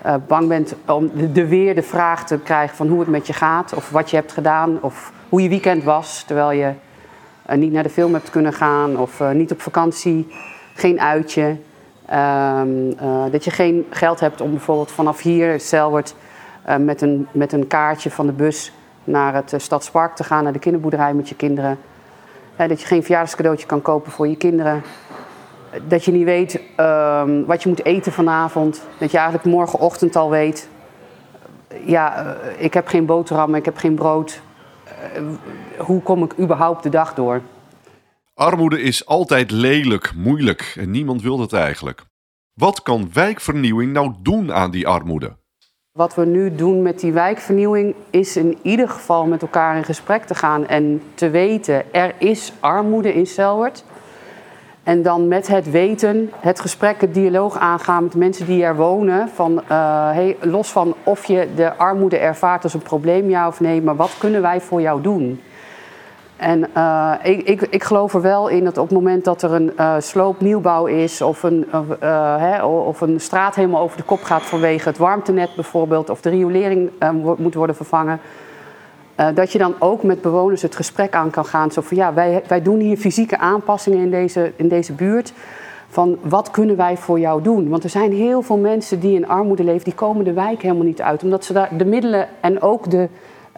uh, 0.06 0.16
bang 0.28 0.48
bent 0.48 0.75
om 0.86 1.12
de, 1.34 1.48
weer 1.48 1.75
de 1.75 1.82
vraag 1.82 2.25
te 2.25 2.39
krijgen 2.39 2.75
van 2.75 2.88
hoe 2.88 3.00
het 3.00 3.10
met 3.10 3.28
je 3.28 3.34
gaat. 3.34 3.74
Of 3.74 3.89
wat 3.89 4.10
je 4.10 4.16
hebt 4.16 4.32
gedaan 4.32 4.78
of 4.82 5.12
hoe 5.30 5.42
je 5.42 5.50
weekend 5.50 5.84
was. 5.84 6.24
Terwijl 6.24 6.51
je 6.51 6.74
eh, 7.46 7.58
niet 7.58 7.72
naar 7.72 7.84
de 7.84 7.89
film 7.89 8.13
hebt 8.13 8.30
kunnen 8.30 8.54
gaan 8.54 8.98
of 8.98 9.20
eh, 9.20 9.32
niet 9.32 9.51
op 9.51 9.62
vakantie, 9.62 10.28
geen 10.74 11.01
uitje. 11.01 11.58
Ehm, 12.06 12.92
eh, 12.98 13.24
dat 13.32 13.44
je 13.44 13.51
geen 13.51 13.86
geld 13.89 14.20
hebt 14.20 14.42
om 14.42 14.51
bijvoorbeeld 14.51 14.92
vanaf 14.92 15.22
hier, 15.22 15.60
Selwert, 15.60 16.16
uh, 16.18 16.29
met, 16.80 17.01
een, 17.01 17.28
met 17.32 17.54
een 17.54 17.68
kaartje 17.68 18.12
van 18.12 18.25
de 18.25 18.32
bus 18.32 18.72
naar 19.04 19.34
het 19.34 19.54
Stadspark 19.58 20.16
te 20.16 20.24
gaan, 20.24 20.44
naar 20.44 20.54
de 20.54 20.60
kinderboerderij 20.60 21.13
met 21.13 21.30
je 21.30 21.36
kinderen. 21.36 21.78
dat 22.56 22.82
je 22.82 22.88
geen 22.88 23.01
verjaardagscadeautje 23.01 23.66
kan 23.66 23.82
kopen 23.82 24.12
voor 24.12 24.28
je 24.28 24.38
kinderen. 24.38 24.84
Dat 25.88 26.06
je 26.06 26.12
niet 26.12 26.24
weet 26.24 26.62
ehm, 26.75 27.46
wat 27.46 27.63
je 27.63 27.70
moet 27.70 27.86
eten 27.86 28.12
vanavond. 28.12 28.82
Dat 28.98 29.12
je 29.12 29.18
eigenlijk 29.18 29.48
morgenochtend 29.48 30.16
al 30.16 30.30
weet. 30.30 30.70
Ja, 31.86 32.36
ik 32.58 32.74
heb 32.74 32.88
geen 32.88 33.06
boterham, 33.06 33.56
ik 33.56 33.66
heb 33.66 33.78
geen 33.78 33.96
brood. 33.96 34.42
hoe 35.78 36.01
kom 36.01 36.24
ik 36.24 36.39
überhaupt 36.39 36.84
de 36.84 36.89
dag 36.89 37.13
door? 37.13 37.42
Armoede 38.34 38.82
is 38.82 39.06
altijd 39.06 39.51
lelijk, 39.51 40.13
moeilijk 40.16 40.74
en 40.80 40.92
niemand 40.92 41.22
wil 41.22 41.38
dat 41.38 41.54
eigenlijk. 41.54 42.06
Wat 42.54 42.82
kan 42.82 43.10
wijkvernieuwing 43.13 43.94
nou 43.94 44.13
doen 44.22 44.54
aan 44.54 44.72
die 44.72 44.88
armoede? 44.88 45.38
Wat 46.00 46.15
we 46.15 46.25
nu 46.25 46.56
doen 46.56 46.82
met 46.82 47.00
die 47.00 47.12
wijkvernieuwing 47.12 47.96
is 48.10 48.38
in 48.38 48.58
ieder 48.62 48.89
geval 48.89 49.25
met 49.25 49.41
elkaar 49.41 49.75
in 49.75 49.84
gesprek 49.84 50.24
te 50.24 50.36
gaan 50.36 50.68
en 50.68 51.01
te 51.13 51.29
weten 51.29 51.94
er 51.94 52.13
is 52.18 52.53
armoede 52.60 53.13
in 53.13 53.27
Selwert. 53.27 53.84
En 54.84 55.01
dan 55.01 55.27
met 55.27 55.48
het 55.48 55.72
weten, 55.72 56.32
het 56.39 56.60
gesprek, 56.60 57.01
het 57.01 57.13
dialoog 57.13 57.58
aangaan 57.58 58.03
met 58.03 58.15
mensen 58.15 58.46
die 58.46 58.63
er 58.63 58.75
wonen. 58.75 59.29
Van, 59.29 59.62
hey, 59.68 60.38
los 60.41 60.72
van 60.72 60.96
of 61.03 61.25
je 61.25 61.48
de 61.56 61.75
armoede 61.75 62.18
ervaart 62.18 62.63
als 62.63 62.74
een 62.74 62.82
probleem, 62.82 63.29
ja 63.29 63.48
of 63.48 63.60
nee, 63.60 63.82
maar 63.82 63.96
wat 63.96 64.15
kunnen 64.18 64.41
wij 64.41 64.62
voor 64.62 64.82
jou 64.82 65.01
doen? 65.01 65.41
En 66.39 66.65
uh, 66.77 67.13
ik, 67.24 67.62
ik, 67.62 67.84
geloof 67.84 68.13
er 68.13 68.22
wel 68.22 68.48
in 68.48 68.63
dat 68.63 68.77
op 68.77 68.88
het 68.88 68.98
moment 68.98 69.24
dat 69.25 69.41
er 69.41 69.53
een 69.53 69.72
uh, 69.79 69.96
sloopnieuwbouw 70.00 70.86
is, 70.86 71.22
of 71.22 71.43
een, 71.43 71.67
uh, 72.03 72.36
hè, 72.38 72.63
of 72.63 73.01
een 73.01 73.19
straat 73.19 73.55
helemaal 73.55 73.81
over 73.81 73.98
de 73.98 74.03
kop 74.03 74.24
gaat 74.24 74.41
vanwege 74.41 74.88
het 74.88 74.98
warmtenet 74.98 75.55
bijvoorbeeld, 75.55 76.10
of 76.10 76.22
de 76.22 76.29
riolering 76.29 76.91
moet 77.38 77.53
worden 77.53 77.75
vervangen, 77.75 78.19
dat 79.34 79.51
je 79.51 79.58
dan 79.58 79.75
ook 79.79 80.03
met 80.03 80.22
bewoners 80.22 80.62
het 80.62 80.75
gesprek 80.75 81.13
aan 81.13 81.29
kan 81.29 81.46
gaan. 81.46 81.72
Zo 81.72 81.81
van 81.81 81.98
ja, 81.98 82.13
wij, 82.13 82.43
wij 82.48 82.62
doen 82.62 82.79
hier 82.79 82.98
fysieke 82.98 83.38
aanpassingen 83.38 84.00
in 84.00 84.12
deze, 84.12 84.51
in 84.55 84.67
deze 84.67 84.93
buurt. 84.93 85.34
Van 85.89 86.17
wat 86.22 86.51
kunnen 86.51 86.75
wij 86.75 86.98
voor 86.98 87.19
jou 87.19 87.41
doen? 87.41 87.69
Want 87.69 87.84
er 87.84 87.89
zijn 87.89 88.13
heel 88.13 88.41
veel 88.41 88.58
mensen 88.58 89.00
die 89.00 89.15
in 89.15 89.27
armoede 89.27 89.63
leven, 89.63 89.84
die 89.84 89.93
komen 89.93 90.25
de 90.25 90.34
wijk 90.34 90.62
helemaal 90.62 90.86
niet 90.86 91.01
uit, 91.01 91.24
omdat 91.24 91.46
ze 91.46 91.53
daar 91.53 91.77
de 91.77 91.86
middelen 91.86 92.27
en 92.41 92.62
ook 92.62 92.89
de 92.89 93.10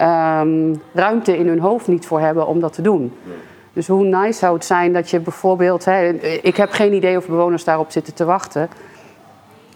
um, 0.01 0.81
ruimte 0.93 1.37
in 1.37 1.47
hun 1.47 1.59
hoofd 1.59 1.87
niet 1.87 2.05
voor 2.05 2.19
hebben 2.19 2.47
om 2.47 2.59
dat 2.59 2.73
te 2.73 2.81
doen. 2.81 3.13
Dus 3.73 3.87
hoe 3.87 4.03
nice 4.03 4.39
zou 4.39 4.53
het 4.53 4.65
zijn 4.65 4.93
dat 4.93 5.09
je 5.09 5.19
bijvoorbeeld, 5.19 5.85
hè, 5.85 6.09
ik 6.41 6.57
heb 6.57 6.71
geen 6.71 6.93
idee 6.93 7.17
of 7.17 7.27
bewoners 7.27 7.63
daarop 7.63 7.91
zitten 7.91 8.13
te 8.13 8.25
wachten, 8.25 8.69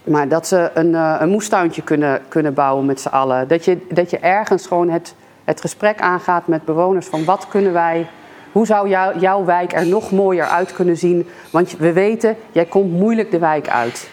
maar 0.03 0.27
dat 0.27 0.47
ze 0.47 0.71
een, 0.73 0.91
uh, 0.91 1.15
een 1.19 1.29
moestuintje 1.29 1.81
kunnen, 1.81 2.21
kunnen 2.27 2.53
bouwen 2.53 2.85
met 2.85 3.01
z'n 3.01 3.07
allen. 3.07 3.47
Dat 3.47 3.65
je, 3.65 3.77
dat 3.89 4.09
je 4.09 4.19
ergens 4.19 4.67
gewoon 4.67 4.89
het, 4.89 5.15
het 5.43 5.61
gesprek 5.61 5.99
aangaat 5.99 6.47
met 6.47 6.65
bewoners 6.65 7.05
van 7.05 7.25
wat 7.25 7.47
kunnen 7.47 7.73
wij, 7.73 8.07
hoe 8.51 8.65
zou 8.65 8.89
jou, 8.89 9.19
jouw 9.19 9.45
wijk 9.45 9.73
er 9.73 9.87
nog 9.87 10.11
mooier 10.11 10.45
uit 10.45 10.73
kunnen 10.73 10.97
zien? 10.97 11.27
Want 11.51 11.77
we 11.77 11.93
weten, 11.93 12.35
jij 12.51 12.65
komt 12.65 12.91
moeilijk 12.91 13.31
de 13.31 13.39
wijk 13.39 13.69
uit. 13.69 14.09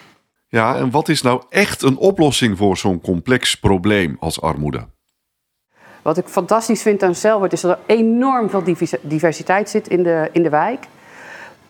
Ja, 0.49 0.77
en 0.77 0.91
wat 0.91 1.09
is 1.09 1.23
nou 1.23 1.43
echt 1.49 1.83
een 1.83 1.97
oplossing 1.97 2.59
voor 2.59 2.77
zo'n 2.77 3.01
complex 3.01 3.55
probleem 3.55 4.17
als 4.21 4.41
armoede? 4.41 4.87
Wat 6.03 6.19
ik 6.19 6.27
fantastisch 6.27 6.83
vind 6.83 7.03
aan 7.03 7.15
Selwert 7.15 7.53
is 7.53 7.61
dat 7.61 7.71
er 7.71 7.97
enorm 7.97 8.51
veel 8.51 8.63
diversiteit 9.01 9.69
zit 9.71 9.89
in 9.89 10.03
de, 10.03 10.29
in 10.33 10.43
de 10.43 10.49
wijk. 10.49 10.87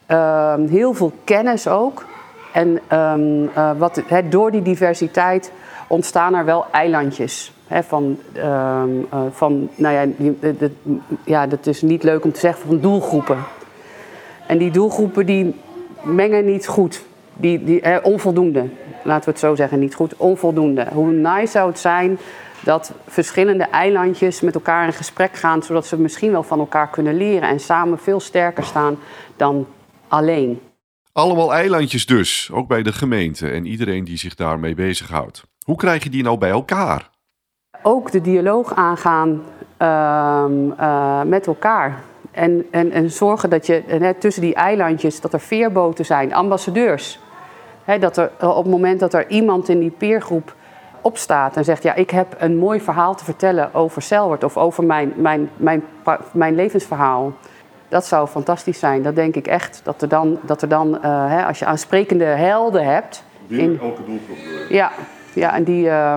Uh, 0.08 0.54
heel 0.68 0.94
veel 0.94 1.12
kennis 1.24 1.68
ook. 1.68 2.04
En 2.52 2.80
um, 2.98 3.42
uh, 3.42 3.70
wat, 3.78 4.02
door 4.30 4.50
die 4.50 4.62
diversiteit 4.62 5.52
ontstaan 5.86 6.34
er 6.34 6.44
wel 6.44 6.66
eilandjes. 6.70 7.52
Van, 7.68 8.18
um, 8.36 8.98
uh, 9.14 9.20
van, 9.30 9.68
nou 9.74 9.94
ja, 9.94 10.04
die, 10.16 10.38
de, 10.40 10.70
ja, 11.24 11.46
dat 11.46 11.66
is 11.66 11.82
niet 11.82 12.02
leuk 12.02 12.24
om 12.24 12.32
te 12.32 12.40
zeggen, 12.40 12.66
van 12.66 12.80
doelgroepen. 12.80 13.38
En 14.46 14.58
die 14.58 14.70
doelgroepen 14.70 15.26
die 15.26 15.54
mengen 16.02 16.44
niet 16.44 16.66
goed. 16.66 17.02
Die, 17.34 17.64
die, 17.64 17.80
eh, 17.80 17.96
onvoldoende, 18.02 18.68
laten 19.02 19.24
we 19.24 19.30
het 19.30 19.40
zo 19.40 19.54
zeggen, 19.54 19.78
niet 19.78 19.94
goed, 19.94 20.16
onvoldoende. 20.16 20.86
Hoe 20.92 21.10
nice 21.10 21.46
zou 21.46 21.68
het 21.68 21.78
zijn 21.78 22.18
dat 22.64 22.92
verschillende 23.06 23.64
eilandjes 23.64 24.40
met 24.40 24.54
elkaar 24.54 24.86
in 24.86 24.92
gesprek 24.92 25.36
gaan, 25.36 25.62
zodat 25.62 25.86
ze 25.86 25.96
misschien 25.96 26.30
wel 26.30 26.42
van 26.42 26.58
elkaar 26.58 26.88
kunnen 26.88 27.16
leren 27.16 27.48
en 27.48 27.60
samen 27.60 27.98
veel 27.98 28.20
sterker 28.20 28.64
staan 28.64 28.98
dan 29.36 29.66
alleen. 30.08 30.60
Allemaal 31.12 31.54
eilandjes 31.54 32.06
dus, 32.06 32.50
ook 32.52 32.68
bij 32.68 32.82
de 32.82 32.92
gemeente 32.92 33.50
en 33.50 33.66
iedereen 33.66 34.04
die 34.04 34.16
zich 34.16 34.34
daarmee 34.34 34.74
bezighoudt. 34.74 35.42
Hoe 35.64 35.76
krijg 35.76 36.02
je 36.02 36.10
die 36.10 36.22
nou 36.22 36.38
bij 36.38 36.50
elkaar? 36.50 37.10
Ook 37.82 38.10
de 38.10 38.20
dialoog 38.20 38.74
aangaan 38.74 39.42
uh, 39.78 40.44
uh, 40.80 41.22
met 41.22 41.46
elkaar. 41.46 42.02
En, 42.30 42.66
en, 42.70 42.90
en 42.90 43.10
zorgen 43.10 43.50
dat 43.50 43.66
je 43.66 44.14
tussen 44.18 44.42
die 44.42 44.54
eilandjes, 44.54 45.20
dat 45.20 45.32
er 45.32 45.40
veerboten 45.40 46.04
zijn, 46.04 46.34
ambassadeurs. 46.34 47.18
dat 48.00 48.16
er 48.16 48.30
op 48.40 48.62
het 48.62 48.72
moment 48.72 49.00
dat 49.00 49.14
er 49.14 49.30
iemand 49.30 49.68
in 49.68 49.80
die 49.80 49.90
peergroep 49.90 50.54
opstaat 51.02 51.56
en 51.56 51.64
zegt: 51.64 51.82
Ja, 51.82 51.94
ik 51.94 52.10
heb 52.10 52.36
een 52.38 52.56
mooi 52.56 52.80
verhaal 52.80 53.14
te 53.14 53.24
vertellen 53.24 53.74
over 53.74 54.02
Selwert 54.02 54.44
of 54.44 54.56
over 54.56 54.84
mijn, 54.84 55.12
mijn, 55.16 55.50
mijn, 55.56 55.82
mijn 56.32 56.54
levensverhaal. 56.54 57.32
Dat 57.88 58.06
zou 58.06 58.28
fantastisch 58.28 58.78
zijn. 58.78 59.02
Dat 59.02 59.14
denk 59.14 59.34
ik 59.34 59.46
echt. 59.46 59.80
Dat 59.84 60.02
er 60.02 60.08
dan, 60.08 60.38
dat 60.42 60.62
er 60.62 60.68
dan 60.68 60.88
uh, 60.88 61.00
hè, 61.28 61.44
als 61.46 61.58
je 61.58 61.64
aansprekende 61.64 62.24
helden 62.24 62.84
hebt. 62.84 63.24
In 63.46 63.78
elke 63.82 64.04
doelgroep. 64.04 64.36
Ja, 64.68 64.92
ja, 65.32 65.54
en 65.54 65.64
die. 65.64 65.86
Uh, 65.86 66.14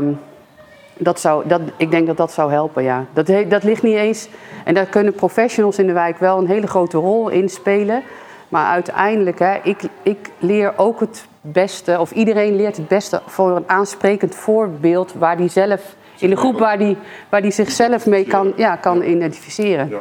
dat 0.98 1.20
zou, 1.20 1.48
dat, 1.48 1.62
ik 1.78 1.92
denk 1.92 2.08
dat 2.08 2.18
dat 2.18 2.32
zou 2.32 2.52
helpen, 2.52 2.84
ja. 2.84 3.06
Dat, 3.14 3.32
dat 3.50 3.64
ligt 3.64 3.84
niet 3.84 3.96
eens. 3.96 4.30
En 4.64 4.74
daar 4.74 4.86
kunnen 4.86 5.14
professionals 5.14 5.80
in 5.80 5.88
de 5.88 5.94
wijk 5.94 6.18
wel 6.18 6.38
een 6.38 6.48
hele 6.48 6.68
grote 6.68 6.98
rol 6.98 7.30
in 7.30 7.50
spelen. 7.50 8.04
Maar 8.50 8.66
uiteindelijk, 8.66 9.40
hè, 9.40 9.58
ik, 9.64 9.82
ik 10.02 10.30
leer 10.40 10.74
ook 10.76 11.00
het 11.00 11.28
beste, 11.52 12.00
of 12.00 12.12
iedereen 12.12 12.56
leert 12.56 12.78
het 12.78 12.88
beste 12.88 13.22
voor 13.26 13.56
een 13.56 13.70
aansprekend 13.70 14.36
voorbeeld 14.36 15.14
waar 15.14 15.38
die 15.38 15.50
zelf, 15.50 15.96
in 16.20 16.30
de 16.30 16.36
groep 16.36 16.60
waar 16.60 16.78
die, 16.78 16.98
waar 17.30 17.42
die 17.42 17.52
zichzelf 17.52 18.06
mee 18.06 18.26
kan, 18.26 18.54
ja, 18.56 18.76
kan 18.76 19.04
identificeren. 19.04 19.92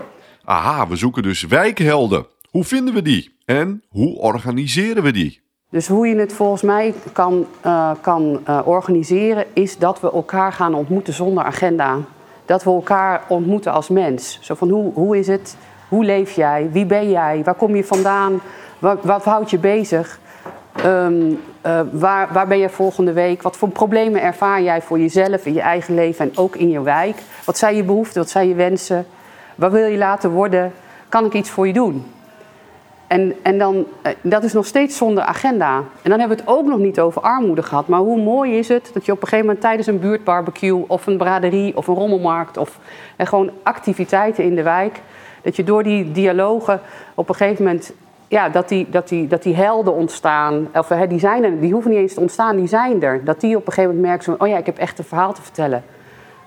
Aha, 0.44 0.88
we 0.88 0.96
zoeken 0.96 1.22
dus 1.22 1.42
wijkhelden. 1.42 2.26
Hoe 2.50 2.64
vinden 2.64 2.94
we 2.94 3.02
die 3.02 3.36
en 3.44 3.82
hoe 3.88 4.18
organiseren 4.18 5.02
we 5.02 5.12
die? 5.12 5.42
Dus 5.70 5.88
hoe 5.88 6.06
je 6.06 6.16
het 6.16 6.32
volgens 6.32 6.62
mij 6.62 6.94
kan, 7.12 7.46
uh, 7.66 7.90
kan 8.00 8.40
uh, 8.48 8.60
organiseren, 8.64 9.44
is 9.52 9.78
dat 9.78 10.00
we 10.00 10.12
elkaar 10.12 10.52
gaan 10.52 10.74
ontmoeten 10.74 11.12
zonder 11.12 11.44
agenda. 11.44 11.98
Dat 12.44 12.64
we 12.64 12.70
elkaar 12.70 13.24
ontmoeten 13.28 13.72
als 13.72 13.88
mens. 13.88 14.38
Zo 14.42 14.54
van 14.54 14.68
hoe, 14.68 14.92
hoe 14.92 15.18
is 15.18 15.26
het? 15.26 15.56
Hoe 15.88 16.04
leef 16.04 16.32
jij? 16.32 16.68
Wie 16.72 16.86
ben 16.86 17.10
jij? 17.10 17.40
Waar 17.44 17.54
kom 17.54 17.76
je 17.76 17.84
vandaan? 17.84 18.40
Wat, 18.78 19.04
wat 19.04 19.24
houdt 19.24 19.50
je 19.50 19.58
bezig? 19.58 20.20
Um, 20.82 21.40
uh, 21.66 21.80
waar, 21.92 22.28
waar 22.32 22.46
ben 22.46 22.58
je 22.58 22.68
volgende 22.68 23.12
week? 23.12 23.42
Wat 23.42 23.56
voor 23.56 23.68
problemen 23.68 24.22
ervaar 24.22 24.62
jij 24.62 24.82
voor 24.82 24.98
jezelf 24.98 25.46
in 25.46 25.54
je 25.54 25.60
eigen 25.60 25.94
leven 25.94 26.24
en 26.24 26.36
ook 26.36 26.56
in 26.56 26.70
je 26.70 26.82
wijk? 26.82 27.16
Wat 27.44 27.58
zijn 27.58 27.76
je 27.76 27.84
behoeften? 27.84 28.20
Wat 28.20 28.30
zijn 28.30 28.48
je 28.48 28.54
wensen? 28.54 29.06
Waar 29.54 29.70
wil 29.70 29.86
je 29.86 29.98
laten 29.98 30.30
worden? 30.30 30.72
Kan 31.08 31.24
ik 31.24 31.32
iets 31.32 31.50
voor 31.50 31.66
je 31.66 31.72
doen? 31.72 32.04
En, 33.06 33.34
en 33.42 33.58
dan, 33.58 33.74
uh, 33.74 34.12
dat 34.22 34.44
is 34.44 34.52
nog 34.52 34.66
steeds 34.66 34.96
zonder 34.96 35.24
agenda. 35.24 35.76
En 35.76 36.10
dan 36.10 36.18
hebben 36.18 36.36
we 36.36 36.42
het 36.42 36.52
ook 36.52 36.66
nog 36.66 36.78
niet 36.78 37.00
over 37.00 37.22
armoede 37.22 37.62
gehad. 37.62 37.88
Maar 37.88 38.00
hoe 38.00 38.22
mooi 38.22 38.58
is 38.58 38.68
het 38.68 38.90
dat 38.92 39.04
je 39.04 39.12
op 39.12 39.22
een 39.22 39.28
gegeven 39.28 39.46
moment 39.46 39.64
tijdens 39.64 39.86
een 39.86 40.00
buurtbarbecue 40.00 40.84
of 40.86 41.06
een 41.06 41.16
braderie 41.16 41.76
of 41.76 41.86
een 41.86 41.94
rommelmarkt 41.94 42.56
of 42.56 42.78
en 43.16 43.26
gewoon 43.26 43.50
activiteiten 43.62 44.44
in 44.44 44.54
de 44.54 44.62
wijk, 44.62 45.00
dat 45.42 45.56
je 45.56 45.64
door 45.64 45.82
die 45.82 46.12
dialogen 46.12 46.80
op 47.14 47.28
een 47.28 47.34
gegeven 47.34 47.64
moment 47.64 47.92
ja, 48.28 48.48
dat, 48.48 48.68
die, 48.68 48.86
dat, 48.90 49.08
die, 49.08 49.26
dat 49.26 49.42
die 49.42 49.54
helden 49.54 49.94
ontstaan, 49.94 50.68
of 50.72 50.88
hè, 50.88 51.06
die, 51.06 51.18
zijn 51.18 51.44
er, 51.44 51.60
die 51.60 51.72
hoeven 51.72 51.90
niet 51.90 52.00
eens 52.00 52.14
te 52.14 52.20
ontstaan, 52.20 52.56
die 52.56 52.66
zijn 52.66 53.02
er. 53.02 53.24
Dat 53.24 53.40
die 53.40 53.56
op 53.56 53.66
een 53.66 53.72
gegeven 53.72 53.96
moment 53.96 54.12
merken, 54.12 54.40
oh 54.40 54.48
ja, 54.48 54.58
ik 54.58 54.66
heb 54.66 54.78
echt 54.78 54.98
een 54.98 55.04
verhaal 55.04 55.32
te 55.32 55.42
vertellen. 55.42 55.84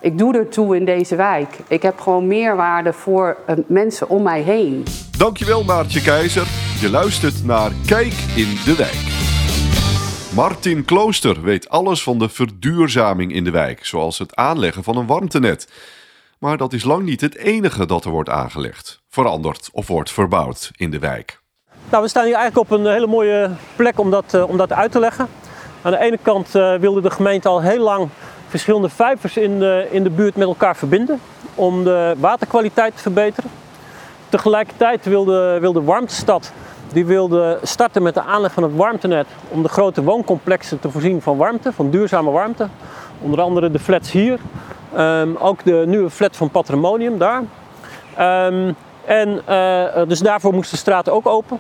Ik 0.02 0.18
doe 0.18 0.38
er 0.38 0.48
toe 0.48 0.76
in 0.76 0.86
deze 0.86 1.16
wijk. 1.16 1.58
Ik 1.68 1.82
heb 1.82 2.00
gewoon 2.00 2.28
meerwaarde 2.28 2.94
voor 2.94 3.38
uh, 3.50 3.56
mensen 3.68 4.10
om 4.10 4.24
mij 4.24 4.42
heen. 4.42 4.84
Dankjewel 5.18 5.64
Maartje 5.64 6.02
Keizer. 6.02 6.48
Je 6.80 6.90
luistert 6.90 7.46
naar 7.46 7.72
Kijk 7.86 8.14
in 8.36 8.58
de 8.66 8.76
Wijk. 8.78 9.16
Martin 10.36 10.86
Klooster 10.86 11.42
weet 11.42 11.70
alles 11.70 12.04
van 12.04 12.20
de 12.20 12.30
verduurzaming 12.30 13.34
in 13.34 13.44
de 13.44 13.52
wijk, 13.52 13.86
zoals 13.86 14.18
het 14.18 14.36
aanleggen 14.36 14.84
van 14.84 14.98
een 14.98 15.08
warmtenet. 15.08 15.72
Maar 16.40 16.58
dat 16.58 16.74
is 16.74 16.84
lang 16.84 17.04
niet 17.04 17.22
het 17.22 17.36
enige 17.36 17.86
dat 17.86 18.06
er 18.06 18.12
wordt 18.12 18.30
aangelegd, 18.30 19.02
veranderd 19.10 19.70
of 19.72 19.88
wordt 19.88 20.12
verbouwd 20.12 20.72
in 20.76 20.92
de 20.92 21.00
wijk. 21.00 21.42
Nou, 21.90 22.04
we 22.04 22.10
staan 22.10 22.26
hier 22.26 22.36
eigenlijk 22.36 22.72
op 22.72 22.80
een 22.80 22.92
hele 22.92 23.08
mooie 23.08 23.50
plek 23.76 24.00
om 24.00 24.12
dat, 24.12 24.34
uh, 24.36 24.50
om 24.50 24.58
dat 24.58 24.74
uit 24.74 24.92
te 24.92 25.00
leggen. 25.00 25.28
Aan 25.82 25.92
de 25.92 26.00
ene 26.00 26.18
kant 26.22 26.56
uh, 26.56 26.76
wilde 26.76 27.02
de 27.02 27.10
gemeente 27.10 27.48
al 27.48 27.62
heel 27.62 27.84
lang 27.84 28.10
verschillende 28.48 28.90
vijvers 28.90 29.38
in 29.38 29.60
de, 29.60 29.88
in 29.92 30.04
de 30.04 30.10
buurt 30.10 30.36
met 30.36 30.48
elkaar 30.48 30.76
verbinden 30.76 31.20
om 31.56 31.84
de 31.84 32.16
waterkwaliteit 32.20 32.96
te 32.96 33.02
verbeteren. 33.02 33.50
tegelijkertijd 34.30 35.06
wilde, 35.06 35.58
wilde 35.60 35.84
Warmtestad 35.84 36.52
die 36.94 37.06
wilde 37.06 37.60
starten 37.64 38.04
met 38.04 38.14
de 38.14 38.22
aanleg 38.22 38.54
van 38.54 38.64
het 38.64 38.76
warmtenet 38.76 39.28
om 39.50 39.64
de 39.64 39.70
grote 39.70 40.04
wooncomplexen 40.04 40.80
te 40.80 40.92
voorzien 40.92 41.22
van 41.22 41.38
warmte, 41.38 41.74
van 41.74 41.90
duurzame 41.90 42.32
warmte. 42.32 42.68
Onder 43.22 43.42
andere 43.42 43.72
de 43.72 43.80
flats 43.80 44.12
hier, 44.12 44.40
ehm, 44.96 45.30
ook 45.40 45.64
de 45.64 45.84
nieuwe 45.86 46.10
flat 46.10 46.38
van 46.38 46.50
Patrimonium 46.50 47.18
daar. 47.18 47.44
Um, 48.52 48.76
en 49.06 49.42
dus 50.08 50.20
daarvoor 50.20 50.54
moest 50.54 50.72
de 50.72 50.78
straat 50.78 51.10
ook 51.10 51.28
open. 51.28 51.60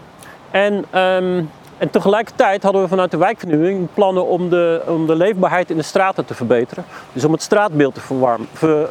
En, 0.51 0.73
um, 0.73 1.49
en 1.77 1.89
tegelijkertijd 1.89 2.63
hadden 2.63 2.81
we 2.81 2.87
vanuit 2.87 3.11
de 3.11 3.17
wijkvernieuwing 3.17 3.87
plannen 3.93 4.25
om 4.25 4.49
de, 4.49 4.81
om 4.87 5.07
de 5.07 5.15
leefbaarheid 5.15 5.69
in 5.69 5.77
de 5.77 5.83
straten 5.83 6.25
te 6.25 6.33
verbeteren. 6.33 6.85
Dus 7.13 7.25
om 7.25 7.31
het 7.31 7.41
straatbeeld 7.41 7.93
te 7.95 8.01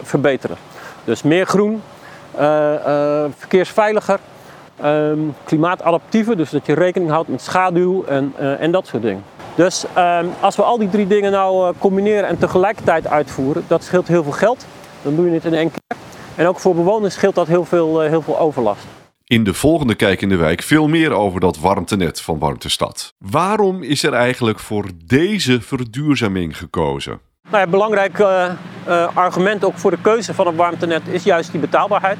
verbeteren. 0.03 0.57
Dus 1.05 1.23
meer 1.23 1.47
groen, 1.47 1.83
uh, 2.39 2.73
uh, 2.87 3.25
verkeersveiliger, 3.37 4.19
um, 4.85 5.35
klimaatadaptiever. 5.45 6.37
Dus 6.37 6.51
dat 6.51 6.67
je 6.67 6.75
rekening 6.75 7.11
houdt 7.11 7.29
met 7.29 7.43
schaduw 7.43 8.05
en, 8.05 8.33
en 8.59 8.71
dat 8.71 8.87
soort 8.87 9.03
dingen. 9.03 9.25
Dus 9.55 9.85
um, 9.99 10.31
als 10.41 10.57
we 10.57 10.63
al 10.63 10.79
die 10.79 10.89
drie 10.89 11.07
dingen 11.07 11.33
nou 11.33 11.75
combineren 11.79 12.29
en 12.29 12.39
tegelijkertijd 12.39 13.09
uitvoeren, 13.09 13.65
dat 13.67 13.83
scheelt 13.83 14.09
heel 14.09 14.23
veel 14.23 14.33
geld. 14.33 14.67
Dan 15.03 15.17
doe 15.17 15.27
je 15.27 15.33
het 15.33 15.45
in 15.45 15.55
één 15.55 15.71
keer. 15.71 15.99
En 16.35 16.47
ook 16.47 16.59
voor 16.59 16.75
bewoners 16.75 17.15
scheelt 17.15 17.35
dat 17.35 17.47
heel 17.47 17.65
veel, 17.65 18.01
heel 18.01 18.23
veel 18.23 18.39
overlast. 18.39 18.85
In 19.29 19.45
de 19.45 19.55
volgende 19.55 19.95
Kijk 19.95 20.23
in 20.23 20.29
de 20.29 20.37
Wijk 20.37 20.63
veel 20.63 20.89
meer 20.89 21.13
over 21.13 21.41
dat 21.41 21.59
warmtenet 21.59 22.21
van 22.21 22.39
Warmtestad. 22.39 23.15
Waarom 23.19 23.83
is 23.83 24.03
er 24.03 24.13
eigenlijk 24.13 24.59
voor 24.59 24.85
deze 25.05 25.61
verduurzaming 25.61 26.59
gekozen? 26.59 27.21
Nou 27.51 27.65
ja, 27.65 27.71
belangrijk 27.71 28.19
uh, 28.19 28.45
uh, 28.89 29.17
argument 29.17 29.65
ook 29.65 29.79
voor 29.79 29.91
de 29.91 30.01
keuze 30.01 30.35
van 30.35 30.47
een 30.47 30.57
warmtenet 30.57 31.09
is 31.09 31.23
juist 31.23 31.51
die 31.51 31.61
betaalbaarheid. 31.61 32.19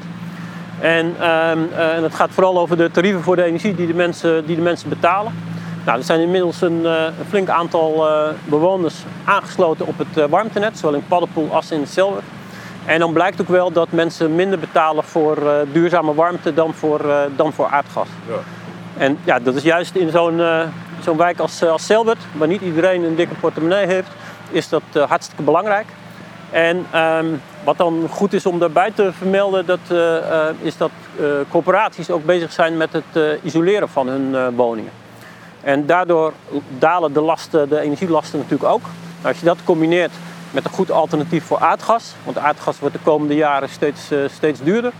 En, 0.79 1.15
uh, 1.19 1.49
en 1.95 2.03
het 2.03 2.15
gaat 2.15 2.31
vooral 2.31 2.59
over 2.59 2.77
de 2.77 2.91
tarieven 2.91 3.21
voor 3.21 3.35
de 3.35 3.43
energie 3.43 3.75
die 3.75 3.87
de 3.87 3.93
mensen, 3.93 4.45
die 4.45 4.55
de 4.55 4.61
mensen 4.61 4.89
betalen. 4.89 5.33
Nou, 5.85 5.97
er 5.97 6.05
zijn 6.05 6.19
inmiddels 6.19 6.61
een, 6.61 6.85
flink 7.27 7.49
aantal 7.49 8.07
bewoners 8.45 8.95
aangesloten 9.23 9.87
op 9.87 9.97
het 9.97 10.29
warmtenet, 10.29 10.77
zowel 10.77 10.95
in 10.95 11.07
Paddenpoel 11.07 11.53
als 11.53 11.71
in 11.71 11.87
Selwer. 11.87 12.23
En 12.87 12.99
dan 12.99 13.13
blijkt 13.13 13.41
ook 13.41 13.47
wel 13.47 13.71
dat 13.71 13.91
mensen 13.91 14.35
minder 14.35 14.59
betalen 14.59 15.03
voor 15.03 15.37
uh, 15.37 15.51
duurzame 15.71 16.13
warmte 16.13 16.53
dan 16.53 16.73
voor, 16.73 17.05
uh, 17.05 17.21
dan 17.35 17.53
voor 17.53 17.65
aardgas. 17.65 18.07
Ja. 18.27 18.33
En 18.97 19.17
ja, 19.23 19.39
dat 19.39 19.55
is 19.55 19.63
juist 19.63 19.95
in 19.95 20.09
zo'n 20.09 20.39
uh, 20.39 20.61
zo'n 20.99 21.17
wijk 21.17 21.39
als, 21.39 21.63
als 21.63 21.85
Selbert, 21.85 22.17
waar 22.33 22.47
niet 22.47 22.61
iedereen 22.61 23.03
een 23.03 23.15
dikke 23.15 23.35
portemonnee 23.35 23.85
heeft, 23.85 24.09
is 24.51 24.69
dat 24.69 24.83
hartstikke 25.07 25.43
belangrijk. 25.43 25.85
En 26.51 26.85
um, 26.95 27.41
wat 27.63 27.77
dan 27.77 28.07
goed 28.09 28.33
is 28.33 28.45
om 28.45 28.59
daarbij 28.59 28.91
te 28.91 29.13
vermelden, 29.13 29.65
dat, 29.65 29.79
is 30.61 30.77
dat 30.77 30.91
corporaties 31.49 32.09
ook 32.09 32.25
bezig 32.25 32.51
zijn 32.51 32.77
met 32.77 32.93
het 32.93 33.39
isoleren 33.43 33.89
van 33.89 34.07
hun 34.07 34.55
woningen. 34.55 34.91
En 35.61 35.85
daardoor 35.85 36.33
dalen 36.79 37.13
de, 37.13 37.21
lasten, 37.21 37.69
de 37.69 37.79
energielasten 37.79 38.39
natuurlijk 38.39 38.71
ook. 38.71 38.81
Nou, 38.81 39.27
als 39.27 39.39
je 39.39 39.45
dat 39.45 39.57
combineert 39.63 40.11
met 40.51 40.65
een 40.65 40.71
goed 40.71 40.91
alternatief 40.91 41.43
voor 41.43 41.59
aardgas, 41.59 42.13
want 42.23 42.37
aardgas 42.37 42.79
wordt 42.79 42.95
de 42.95 43.01
komende 43.01 43.35
jaren 43.35 43.69
steeds, 43.69 44.11
uh, 44.11 44.27
steeds 44.29 44.59
duurder, 44.63 44.93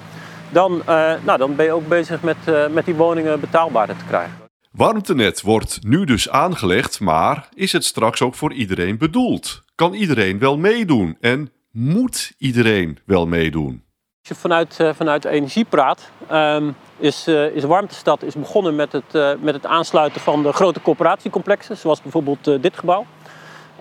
dan, 0.49 0.75
uh, 0.75 1.13
nou, 1.23 1.37
dan 1.37 1.55
ben 1.55 1.65
je 1.65 1.71
ook 1.71 1.87
bezig 1.87 2.21
met, 2.21 2.37
uh, 2.45 2.67
met 2.67 2.85
die 2.85 2.95
woningen 2.95 3.39
betaalbaarder 3.39 3.97
te 3.97 4.05
krijgen. 4.05 4.33
Warmtenet 4.71 5.41
wordt 5.41 5.79
nu 5.83 6.05
dus 6.05 6.29
aangelegd, 6.29 6.99
maar 6.99 7.49
is 7.53 7.71
het 7.71 7.85
straks 7.85 8.21
ook 8.21 8.35
voor 8.35 8.53
iedereen 8.53 8.97
bedoeld? 8.97 9.63
Kan 9.75 9.93
iedereen 9.93 10.39
wel 10.39 10.57
meedoen 10.57 11.17
en 11.21 11.51
moet 11.71 12.33
iedereen 12.37 12.99
wel 13.05 13.27
meedoen? 13.27 13.83
Als 14.19 14.37
je 14.37 14.41
vanuit, 14.41 14.77
vanuit 14.95 15.25
energie 15.25 15.65
praat, 15.65 16.11
um, 16.31 16.75
is, 16.97 17.27
is 17.27 17.63
Warmtestad 17.63 18.23
is 18.23 18.35
begonnen 18.35 18.75
met 18.75 18.91
het, 18.91 19.39
met 19.41 19.53
het 19.53 19.65
aansluiten 19.65 20.21
van 20.21 20.43
de 20.43 20.53
grote 20.53 20.81
corporatiecomplexen, 20.81 21.77
zoals 21.77 22.01
bijvoorbeeld 22.01 22.43
dit 22.61 22.77
gebouw. 22.77 23.05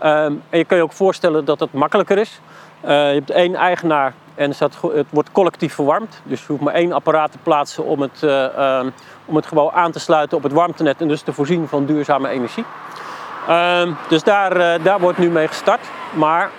Um, 0.02 0.42
en 0.50 0.58
je 0.58 0.64
kan 0.64 0.76
je 0.76 0.82
ook 0.82 0.92
voorstellen 0.92 1.44
dat 1.44 1.60
het 1.60 1.72
makkelijker 1.72 2.18
is. 2.18 2.40
Uh, 2.84 2.90
je 2.90 3.14
hebt 3.14 3.30
één 3.30 3.54
eigenaar 3.54 4.14
en 4.34 4.52
het 4.58 4.78
wordt 5.10 5.32
collectief 5.32 5.74
verwarmd. 5.74 6.20
Dus 6.22 6.40
je 6.40 6.46
hoeft 6.46 6.62
maar 6.62 6.74
één 6.74 6.92
apparaat 6.92 7.32
te 7.32 7.38
plaatsen 7.42 7.84
om 7.84 8.00
het, 8.00 8.22
uh, 8.24 8.78
um, 8.78 8.92
om 9.24 9.36
het 9.36 9.46
aan 9.72 9.92
te 9.92 9.98
sluiten 9.98 10.36
op 10.36 10.42
het 10.42 10.52
warmtenet 10.52 11.00
en 11.00 11.08
dus 11.08 11.22
te 11.22 11.32
voorzien 11.32 11.68
van 11.68 11.86
duurzame 11.86 12.28
energie. 12.28 12.64
Um, 13.50 13.96
dus 14.08 14.22
daar, 14.22 14.56
uh, 14.56 14.84
daar 14.84 15.00
wordt 15.00 15.18
nu 15.18 15.30
mee 15.30 15.48
gestart. 15.48 15.80
Maar 16.14 16.50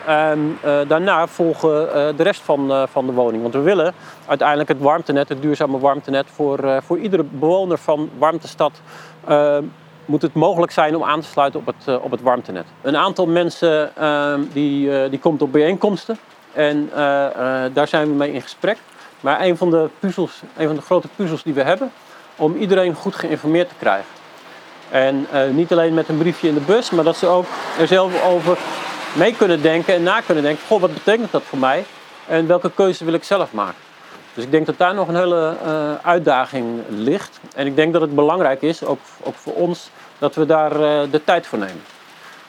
daarna 0.88 1.28
volgen 1.28 1.72
de 2.18 2.24
rest 2.24 2.42
van, 2.42 2.88
van 2.92 3.06
de 3.06 3.12
woning. 3.12 3.42
Want 3.42 3.54
we 3.54 3.60
willen 3.62 3.94
uiteindelijk 4.28 4.70
het 4.70 4.80
warmtenet, 4.80 5.30
het 5.30 5.42
duurzame 5.42 5.80
warmtenet, 5.80 6.28
voor, 6.34 6.82
voor 6.84 6.98
iedere 6.98 7.24
bewoner 7.24 7.78
van 7.78 8.10
Warmtestad 8.18 8.82
moet 10.08 10.22
het 10.22 10.34
mogelijk 10.34 10.72
zijn 10.72 10.96
om 10.96 11.04
aan 11.04 11.22
te 11.22 11.28
sluiten 11.28 11.60
op 11.60 11.66
het, 11.66 11.88
uh, 11.90 12.04
op 12.04 12.12
het 12.12 12.22
warmtenet. 12.22 12.66
Een 12.82 12.98
aantal 12.98 13.28
mensen 13.28 13.92
uh, 14.00 14.34
die, 14.54 14.88
uh, 14.88 15.10
die 15.10 15.20
komt 15.20 15.42
op 15.42 15.52
bijeenkomsten 15.52 16.18
en 16.54 16.90
eh, 16.92 17.00
daar 17.74 17.88
zijn 17.88 18.08
we 18.08 18.14
mee 18.14 18.34
in 18.34 18.42
gesprek. 18.42 18.78
Maar 19.22 19.42
een 19.42 19.58
van, 19.58 19.70
de 19.70 19.90
puzzels, 20.00 20.42
een 20.58 20.68
van 20.68 20.76
de 20.76 20.82
grote 20.82 21.08
puzzels 21.16 21.44
die 21.44 21.54
we 21.54 21.64
hebben, 21.64 21.92
om 22.36 22.56
iedereen 22.56 22.94
goed 22.94 23.16
geïnformeerd 23.16 23.70
te 23.70 23.76
krijgen. 23.80 24.10
En 24.90 25.28
niet 25.52 25.72
alleen 25.72 25.94
met 25.94 26.10
een 26.10 26.18
briefje 26.18 26.48
in 26.48 26.54
de 26.54 26.60
bus, 26.60 26.90
maar 26.90 27.04
dat 27.04 27.18
ze 27.18 27.28
ook 27.28 27.46
er 27.80 27.88
zelf 27.88 28.24
over 28.24 28.58
mee 29.14 29.36
kunnen 29.36 29.62
denken 29.62 29.94
en 29.94 30.04
na 30.04 30.22
kunnen 30.22 30.44
denken. 30.44 30.68
Goh, 30.68 30.82
wat 30.82 30.94
betekent 30.94 31.32
dat 31.32 31.44
voor 31.44 31.60
mij? 31.60 31.86
En 32.28 32.48
welke 32.48 32.72
keuze 32.72 33.06
wil 33.06 33.14
ik 33.14 33.24
zelf 33.24 33.54
maken? 33.54 33.87
Dus 34.38 34.46
ik 34.46 34.52
denk 34.52 34.66
dat 34.66 34.78
daar 34.78 34.94
nog 34.94 35.08
een 35.08 35.16
hele 35.16 35.58
uh, 35.66 35.94
uitdaging 36.02 36.66
ligt. 36.90 37.40
En 37.56 37.68
ik 37.68 37.76
denk 37.76 37.94
dat 37.94 38.02
het 38.02 38.16
belangrijk 38.16 38.62
is, 38.62 38.84
ook, 38.84 39.00
voor 39.24 39.54
ons, 39.54 39.90
dat 40.18 40.36
we 40.36 40.46
daar 40.46 40.72
uh, 40.72 41.12
de 41.12 41.24
tijd 41.24 41.48
voor 41.48 41.60
nemen. 41.60 41.82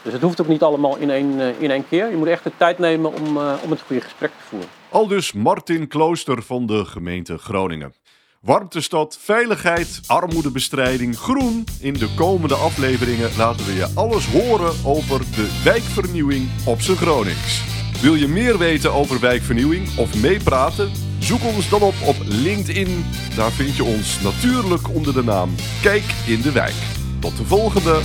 Dus 0.02 0.12
het 0.12 0.22
hoeft 0.22 0.40
ook 0.40 0.48
niet 0.48 0.62
allemaal 0.62 0.96
in 0.96 1.10
één, 1.10 1.38
uh, 1.38 1.60
in 1.60 1.70
één 1.70 1.88
keer. 1.88 2.10
Je 2.10 2.16
moet 2.16 2.26
echt 2.26 2.44
de 2.44 2.52
tijd 2.56 2.78
nemen 2.78 3.14
om, 3.14 3.36
om 3.36 3.70
het 3.70 3.80
goede 3.86 4.02
gesprek 4.02 4.30
te 4.30 4.44
voeren. 4.48 4.68
Al 4.88 5.06
dus 5.06 5.32
Martin 5.32 5.88
Klooster 5.88 6.42
van 6.42 6.66
de 6.66 6.84
gemeente 6.84 7.38
Groningen. 7.38 7.94
Warmtestad, 8.40 9.18
veiligheid, 9.20 10.00
armoedebestrijding, 10.06 11.18
groen. 11.18 11.64
In 11.80 11.94
de 11.94 12.08
komende 12.16 12.54
afleveringen 12.54 13.30
laten 13.36 13.66
we 13.66 13.74
je 13.74 13.92
alles 13.94 14.26
horen 14.26 14.72
over 14.84 15.18
de 15.18 15.60
wijkvernieuwing 15.64 16.48
op 16.66 16.80
zijn 16.80 16.96
Gronings. 16.96 17.62
Wil 18.02 18.14
je 18.14 18.28
meer 18.28 18.58
weten 18.58 18.92
over 18.92 19.20
wijkvernieuwing 19.20 19.98
of 19.98 20.22
meepraten? 20.22 21.07
Zoek 21.28 21.44
ons 21.44 21.68
dan 21.68 21.82
op 21.82 21.94
op 22.04 22.16
LinkedIn. 22.24 23.04
Daar 23.36 23.52
vind 23.52 23.76
je 23.76 23.84
ons 23.84 24.20
natuurlijk 24.20 24.88
onder 24.94 25.14
de 25.14 25.22
naam 25.22 25.54
Kijk 25.82 26.04
in 26.26 26.40
de 26.40 26.52
Wijk. 26.52 26.74
Tot 27.20 27.36
de 27.36 27.44
volgende! 27.44 28.00